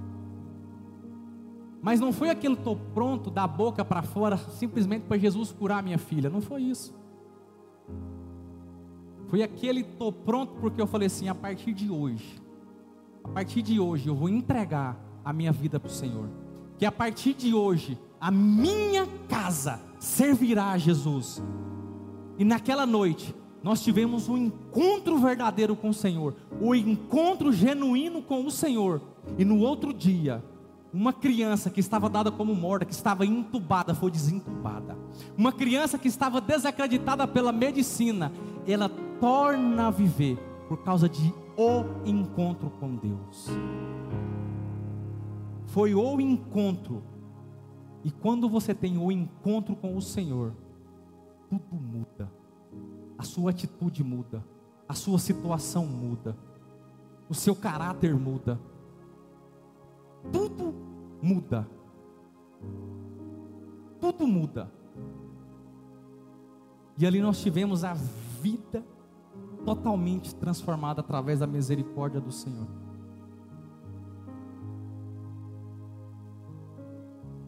Mas 1.82 2.00
não 2.00 2.12
foi 2.12 2.30
aquele 2.30 2.56
estou 2.56 2.76
pronto 2.94 3.32
da 3.32 3.48
boca 3.48 3.86
para 3.86 4.02
fora, 4.02 4.36
simplesmente 4.38 5.04
para 5.04 5.18
Jesus 5.18 5.52
curar 5.54 5.82
minha 5.82 5.98
filha. 5.98 6.30
Não 6.30 6.42
foi 6.42 6.64
isso. 6.64 6.94
Foi 9.28 9.42
aquele 9.42 9.82
estou 9.82 10.12
pronto 10.12 10.56
porque 10.56 10.82
eu 10.82 10.88
falei 10.88 11.08
assim: 11.08 11.30
a 11.30 11.36
partir 11.36 11.74
de 11.74 11.90
hoje, 11.90 12.42
a 13.24 13.30
partir 13.30 13.62
de 13.62 13.80
hoje 13.80 14.10
eu 14.10 14.16
vou 14.16 14.28
entregar 14.28 15.07
a 15.28 15.34
minha 15.34 15.52
vida 15.52 15.78
para 15.78 15.90
o 15.90 15.94
Senhor. 15.94 16.30
Que 16.78 16.86
a 16.86 16.92
partir 16.92 17.34
de 17.34 17.54
hoje 17.54 18.00
a 18.20 18.32
minha 18.32 19.06
casa 19.28 19.82
servirá 20.00 20.72
a 20.72 20.78
Jesus. 20.78 21.44
E 22.38 22.46
naquela 22.46 22.86
noite 22.86 23.36
nós 23.62 23.84
tivemos 23.84 24.30
um 24.30 24.38
encontro 24.38 25.18
verdadeiro 25.18 25.76
com 25.76 25.90
o 25.90 25.94
Senhor, 25.94 26.34
o 26.62 26.74
encontro 26.74 27.52
genuíno 27.52 28.22
com 28.22 28.46
o 28.46 28.52
Senhor. 28.52 29.02
E 29.38 29.44
no 29.44 29.60
outro 29.60 29.94
dia, 29.94 30.42
uma 30.94 31.12
criança 31.12 31.70
que 31.70 31.82
estava 31.82 32.10
dada 32.10 32.32
como 32.32 32.56
morta, 32.56 32.86
que 32.86 32.94
estava 32.94 33.26
entubada, 33.26 33.94
foi 33.94 34.10
desentubada. 34.10 34.98
Uma 35.38 35.52
criança 35.52 35.98
que 35.98 36.08
estava 36.08 36.40
desacreditada 36.40 37.28
pela 37.28 37.52
medicina, 37.52 38.32
ela 38.66 38.88
torna 39.20 39.88
a 39.88 39.92
viver 39.92 40.38
por 40.70 40.78
causa 40.84 41.10
de 41.10 41.34
o 41.58 41.84
encontro 42.06 42.70
com 42.80 42.96
Deus. 42.96 43.50
Foi 45.78 45.94
o 45.94 46.20
encontro. 46.20 47.04
E 48.04 48.10
quando 48.10 48.50
você 48.50 48.74
tem 48.74 48.98
o 48.98 49.12
encontro 49.12 49.76
com 49.76 49.96
o 49.96 50.02
Senhor, 50.02 50.52
tudo 51.48 51.76
muda. 51.76 52.32
A 53.16 53.22
sua 53.22 53.52
atitude 53.52 54.04
muda, 54.04 54.44
a 54.90 54.96
sua 54.96 55.20
situação 55.20 55.86
muda, 55.86 56.36
o 57.30 57.36
seu 57.36 57.56
caráter 57.56 58.16
muda. 58.16 58.60
Tudo 60.32 60.74
muda. 61.22 61.68
Tudo 64.00 64.26
muda. 64.26 64.72
E 66.98 67.06
ali 67.06 67.22
nós 67.22 67.40
tivemos 67.40 67.84
a 67.84 67.94
vida 67.94 68.84
totalmente 69.64 70.34
transformada 70.34 71.02
através 71.02 71.38
da 71.38 71.46
misericórdia 71.46 72.20
do 72.20 72.32
Senhor. 72.32 72.87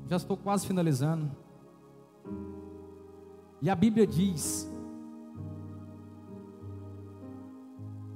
Já 0.09 0.15
estou 0.15 0.35
quase 0.35 0.65
finalizando. 0.65 1.29
E 3.61 3.69
a 3.69 3.75
Bíblia 3.75 4.07
diz 4.07 4.67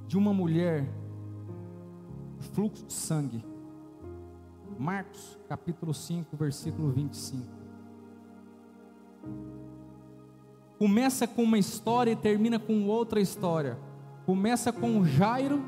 de 0.08 0.18
uma 0.18 0.34
mulher 0.34 0.92
fluxo 2.52 2.84
de 2.84 2.92
sangue. 2.92 3.44
Marcos, 4.76 5.38
capítulo 5.48 5.94
5, 5.94 6.36
versículo 6.36 6.90
25. 6.90 7.46
Começa 10.76 11.28
com 11.28 11.44
uma 11.44 11.58
história 11.58 12.10
e 12.10 12.16
termina 12.16 12.58
com 12.58 12.88
outra 12.88 13.20
história. 13.20 13.78
Começa 14.26 14.72
com 14.72 15.04
Jairo 15.04 15.62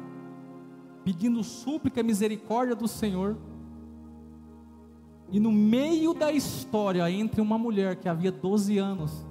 pedindo 1.04 1.44
súplica 1.44 2.00
e 2.00 2.02
misericórdia 2.02 2.74
do 2.74 2.88
Senhor. 2.88 3.36
E 5.30 5.40
no 5.40 5.50
meio 5.50 6.14
da 6.14 6.30
história 6.30 7.10
entre 7.10 7.40
uma 7.40 7.58
mulher 7.58 7.96
que 7.96 8.08
havia 8.08 8.30
12 8.30 8.78
anos 8.78 9.26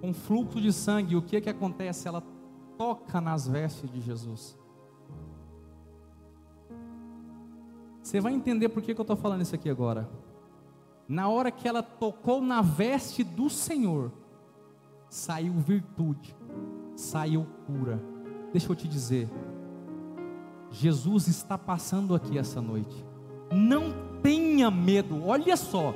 com 0.00 0.12
fluxo 0.12 0.60
de 0.60 0.72
sangue, 0.72 1.14
o 1.14 1.22
que 1.22 1.40
que 1.40 1.48
acontece? 1.48 2.08
Ela 2.08 2.22
toca 2.76 3.20
nas 3.20 3.46
vestes 3.46 3.88
de 3.90 4.00
Jesus. 4.00 4.58
Você 8.02 8.20
vai 8.20 8.34
entender 8.34 8.68
por 8.68 8.82
que, 8.82 8.94
que 8.94 9.00
eu 9.00 9.04
estou 9.04 9.16
falando 9.16 9.42
isso 9.42 9.54
aqui 9.54 9.70
agora. 9.70 10.10
Na 11.08 11.28
hora 11.28 11.50
que 11.50 11.68
ela 11.68 11.82
tocou 11.82 12.40
na 12.40 12.60
veste 12.60 13.22
do 13.22 13.48
Senhor, 13.48 14.10
saiu 15.08 15.52
virtude, 15.52 16.34
saiu 16.96 17.46
cura. 17.66 18.02
Deixa 18.50 18.70
eu 18.70 18.74
te 18.74 18.88
dizer, 18.88 19.30
Jesus 20.68 21.28
está 21.28 21.56
passando 21.56 22.14
aqui 22.14 22.36
essa 22.36 22.60
noite. 22.60 23.11
Não 23.52 23.92
tenha 24.22 24.70
medo, 24.70 25.26
olha 25.26 25.56
só, 25.56 25.94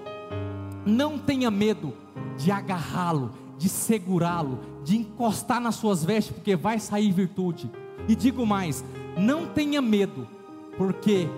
não 0.84 1.18
tenha 1.18 1.50
medo 1.50 1.92
de 2.36 2.50
agarrá-lo, 2.50 3.32
de 3.57 3.68
segurá-lo, 3.68 4.59
de 4.84 4.96
encostar 4.96 5.61
nas 5.61 5.76
suas 5.76 6.04
vestes, 6.04 6.34
porque 6.34 6.54
vai 6.54 6.78
sair 6.78 7.11
virtude. 7.12 7.70
E 8.09 8.14
digo 8.14 8.44
mais, 8.44 8.84
não 9.16 9.46
tenha 9.46 9.80
medo, 9.80 10.28
porque 10.76 11.28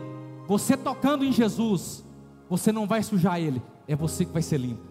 você 0.47 0.77
tocando 0.77 1.25
em 1.25 1.33
Jesus, 1.33 2.05
você 2.49 2.73
não 2.73 2.87
vai 2.87 3.03
sujar 3.03 3.41
ele, 3.41 3.63
é 3.87 3.95
você 3.95 4.25
que 4.25 4.33
vai 4.33 4.43
ser 4.43 4.59
limpo. 4.59 4.88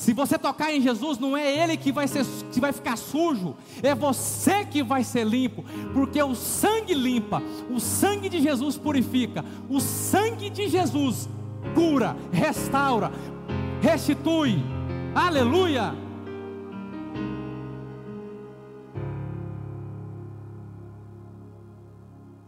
Se 0.00 0.14
você 0.14 0.38
tocar 0.38 0.74
em 0.74 0.80
Jesus, 0.80 1.18
não 1.18 1.36
é 1.36 1.62
ele 1.62 1.76
que 1.76 1.92
vai, 1.92 2.08
ser, 2.08 2.24
que 2.50 2.58
vai 2.58 2.72
ficar 2.72 2.96
sujo, 2.96 3.54
é 3.82 3.94
você 3.94 4.64
que 4.64 4.82
vai 4.82 5.04
ser 5.04 5.26
limpo, 5.26 5.62
porque 5.92 6.22
o 6.22 6.34
sangue 6.34 6.94
limpa, 6.94 7.42
o 7.68 7.78
sangue 7.78 8.30
de 8.30 8.40
Jesus 8.40 8.78
purifica, 8.78 9.44
o 9.68 9.78
sangue 9.78 10.48
de 10.48 10.68
Jesus 10.68 11.28
cura, 11.74 12.16
restaura, 12.32 13.12
restitui. 13.82 14.64
Aleluia! 15.14 15.94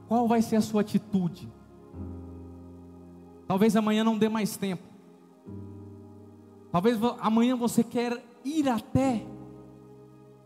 Qual 0.09 0.27
vai 0.27 0.41
ser 0.41 0.57
a 0.57 0.63
sua 0.63 0.81
atitude? 0.81 1.47
Talvez 3.47 3.77
amanhã 3.77 4.03
não 4.03 4.17
dê 4.17 4.31
mais 4.31 4.57
tempo. 4.57 4.92
Talvez 6.73 6.99
amanhã 7.21 7.55
você 7.55 7.85
quer 7.85 8.25
ir 8.43 8.67
até 8.67 9.27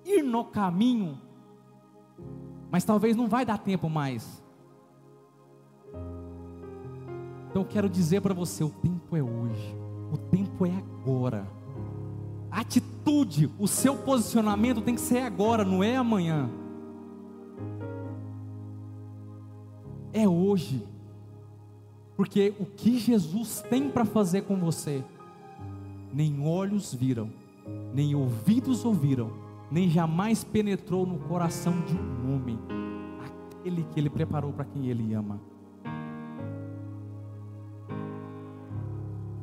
ir 0.05 0.22
no 0.22 0.45
caminho, 0.45 1.16
mas 2.68 2.83
talvez 2.83 3.14
não 3.16 3.29
vai 3.29 3.47
dar 3.47 3.59
tempo 3.59 3.89
mais. 3.89 4.43
Então 7.49 7.62
eu 7.62 7.64
quero 7.64 7.89
dizer 7.89 8.20
para 8.20 8.35
você, 8.35 8.64
o 8.64 8.70
tempo 8.70 9.16
é 9.16 9.22
hoje. 9.22 9.77
O 10.12 10.18
tempo 10.18 10.66
é 10.66 10.72
agora. 10.72 11.47
A 12.51 12.61
atitude, 12.61 13.49
o 13.57 13.68
seu 13.68 13.97
posicionamento 13.97 14.81
tem 14.81 14.97
que 14.97 15.01
ser 15.01 15.20
agora, 15.20 15.64
não 15.64 15.83
é 15.83 15.97
amanhã. 15.97 16.51
É 20.12 20.29
hoje. 20.29 20.85
Porque 22.16 22.53
o 22.59 22.66
que 22.66 22.99
Jesus 22.99 23.62
tem 23.70 23.89
para 23.89 24.05
fazer 24.05 24.43
com 24.43 24.57
você, 24.57 25.05
nem 26.17 26.41
olhos 26.41 26.95
viram, 26.95 27.31
nem 27.93 28.14
ouvidos 28.14 28.87
ouviram, 28.87 29.31
nem 29.71 29.91
jamais 29.91 30.43
penetrou 30.43 31.05
no 31.05 31.19
coração 31.19 31.79
de 31.83 31.95
um 31.95 32.35
homem, 32.35 32.59
aquele 33.23 33.85
que 33.85 34.01
ele 34.01 34.09
preparou 34.09 34.51
para 34.51 34.64
quem 34.64 34.87
ele 34.87 35.12
ama. 35.12 35.39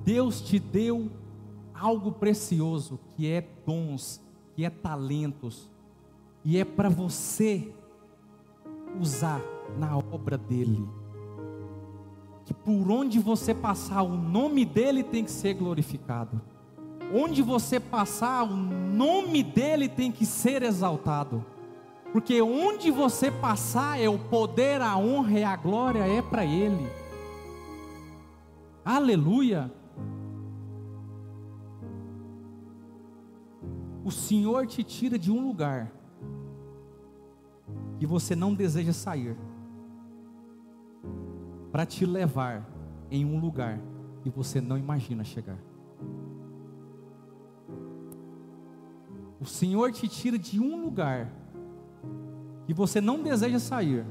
Deus 0.03 0.41
te 0.41 0.57
deu 0.57 1.11
algo 1.76 2.11
precioso, 2.11 2.99
que 3.15 3.28
é 3.28 3.47
dons, 3.67 4.19
que 4.55 4.65
é 4.65 4.69
talentos, 4.71 5.69
e 6.43 6.57
é 6.57 6.65
para 6.65 6.89
você 6.89 7.71
usar 8.99 9.39
na 9.78 9.95
obra 9.95 10.39
dele. 10.39 10.89
Que 12.45 12.53
por 12.53 12.89
onde 12.89 13.19
você 13.19 13.53
passar, 13.53 14.01
o 14.01 14.17
nome 14.17 14.65
dele 14.65 15.03
tem 15.03 15.24
que 15.24 15.32
ser 15.32 15.53
glorificado. 15.53 16.41
Onde 17.16 17.43
você 17.43 17.80
passar, 17.80 18.43
o 18.43 18.55
nome 18.55 19.43
dele 19.43 19.88
tem 19.88 20.11
que 20.11 20.26
ser 20.26 20.64
exaltado. 20.64 21.45
Porque 22.11 22.41
onde 22.41 22.89
você 22.89 23.30
passar, 23.30 23.99
é 23.99 24.09
o 24.09 24.18
poder, 24.18 24.82
a 24.82 24.97
honra 24.97 25.39
e 25.39 25.43
a 25.43 25.55
glória 25.55 25.99
é 25.99 26.22
para 26.24 26.43
ele. 26.43 26.88
Aleluia. 28.84 29.72
O 34.03 34.11
Senhor 34.11 34.66
te 34.66 34.84
tira 34.84 35.18
de 35.18 35.32
um 35.32 35.47
lugar 35.47 35.91
que 37.99 38.07
você 38.07 38.36
não 38.36 38.53
deseja 38.53 38.91
sair, 38.91 39.38
para 41.72 41.86
te 41.86 42.05
levar 42.05 42.68
em 43.09 43.24
um 43.24 43.39
lugar 43.39 43.80
que 44.22 44.30
você 44.30 44.59
não 44.59 44.78
imagina 44.78 45.24
chegar. 45.24 45.72
O 49.43 49.45
Senhor 49.45 49.91
te 49.91 50.07
tira 50.07 50.39
de 50.39 50.57
um 50.57 50.85
lugar 50.85 51.29
que 52.65 52.73
você 52.73 53.01
não 53.01 53.21
deseja 53.21 53.59
sair, 53.59 54.05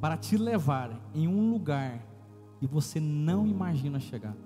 para 0.00 0.16
te 0.16 0.36
levar 0.36 1.00
em 1.12 1.26
um 1.26 1.50
lugar 1.50 2.00
que 2.60 2.66
você 2.68 3.00
não 3.00 3.44
imagina 3.44 3.98
chegar. 3.98 4.36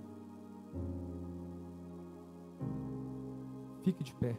Fique 3.83 4.03
de 4.03 4.15
pé. 4.15 4.39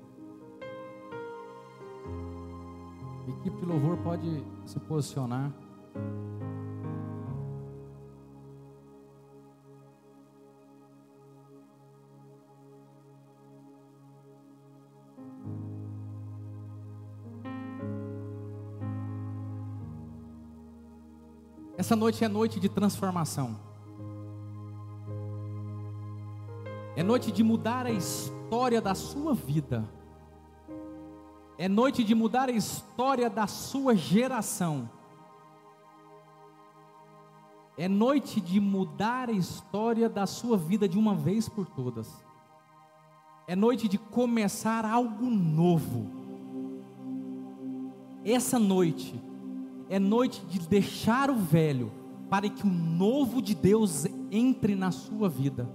A 3.28 3.30
equipe 3.30 3.55
de 3.55 3.65
louvor 3.65 3.97
pode 3.97 4.43
se 4.65 4.80
posicionar. 4.80 5.53
Essa 21.78 21.95
noite 21.95 22.25
é 22.25 22.28
noite 22.28 22.59
de 22.59 22.67
transformação. 22.67 23.55
É 26.95 27.03
noite 27.03 27.32
de 27.32 27.43
mudar 27.43 27.86
a 27.86 27.91
história 27.91 28.82
da 28.82 28.95
sua 28.95 29.36
vida. 29.36 29.88
É 31.55 31.69
noite 31.69 32.03
de 32.03 32.15
mudar 32.15 32.49
a 32.49 32.51
história 32.51 33.30
da 33.30 33.45
sua 33.45 33.95
geração. 33.95 34.89
É 37.78 37.88
noite 37.88 38.41
de 38.41 38.59
mudar 38.59 39.30
a 39.30 39.34
história 39.34 40.09
da 40.09 40.25
sua 40.25 40.57
vida 40.57 40.89
de 40.89 40.97
uma 40.97 41.13
vez 41.13 41.47
por 41.47 41.67
todas. 41.67 42.11
É 43.45 43.55
noite 43.55 43.88
de 43.88 43.99
começar 43.99 44.84
algo 44.84 45.30
novo. 45.30 46.09
Essa 48.25 48.57
noite 48.57 49.26
é 49.90 50.00
noite 50.00 50.46
de 50.46 50.60
deixar 50.68 51.30
o 51.30 51.36
velho 51.36 51.92
para 52.30 52.50
que 52.50 52.66
o 52.66 52.70
novo 52.70 53.42
de 53.42 53.56
Deus 53.56 54.06
entre 54.32 54.76
na 54.76 54.92
sua 54.92 55.30
vida. 55.30 55.70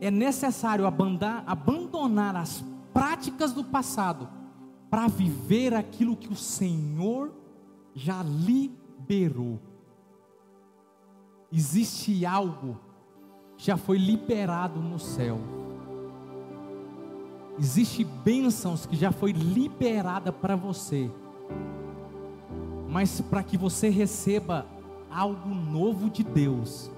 É 0.00 0.10
necessário 0.10 0.86
abandonar 0.86 2.36
as 2.36 2.64
práticas 2.92 3.52
do 3.52 3.64
passado 3.64 4.28
para 4.90 5.08
viver 5.08 5.74
aquilo 5.74 6.16
que 6.16 6.32
o 6.32 6.36
Senhor 6.36 7.32
já 7.94 8.22
liberou. 8.22 9.60
Existe 11.50 12.26
algo 12.26 12.78
que 13.56 13.64
já 13.64 13.76
foi 13.76 13.98
liberado 13.98 14.80
no 14.80 14.98
céu. 14.98 15.38
Existe 17.58 18.02
bênçãos 18.02 18.84
que 18.84 18.96
já 18.96 19.12
foi 19.12 19.30
liberada 19.30 20.32
para 20.32 20.56
você. 20.56 21.10
Mas 22.94 23.20
para 23.20 23.42
que 23.42 23.58
você 23.58 23.88
receba 23.88 24.64
algo 25.10 25.52
novo 25.52 26.08
de 26.08 26.22
Deus, 26.22 26.88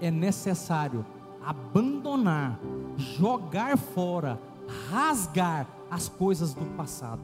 é 0.00 0.10
necessário 0.10 1.06
abandonar, 1.40 2.58
jogar 2.96 3.78
fora, 3.78 4.40
rasgar 4.90 5.68
as 5.88 6.08
coisas 6.08 6.52
do 6.52 6.66
passado. 6.76 7.22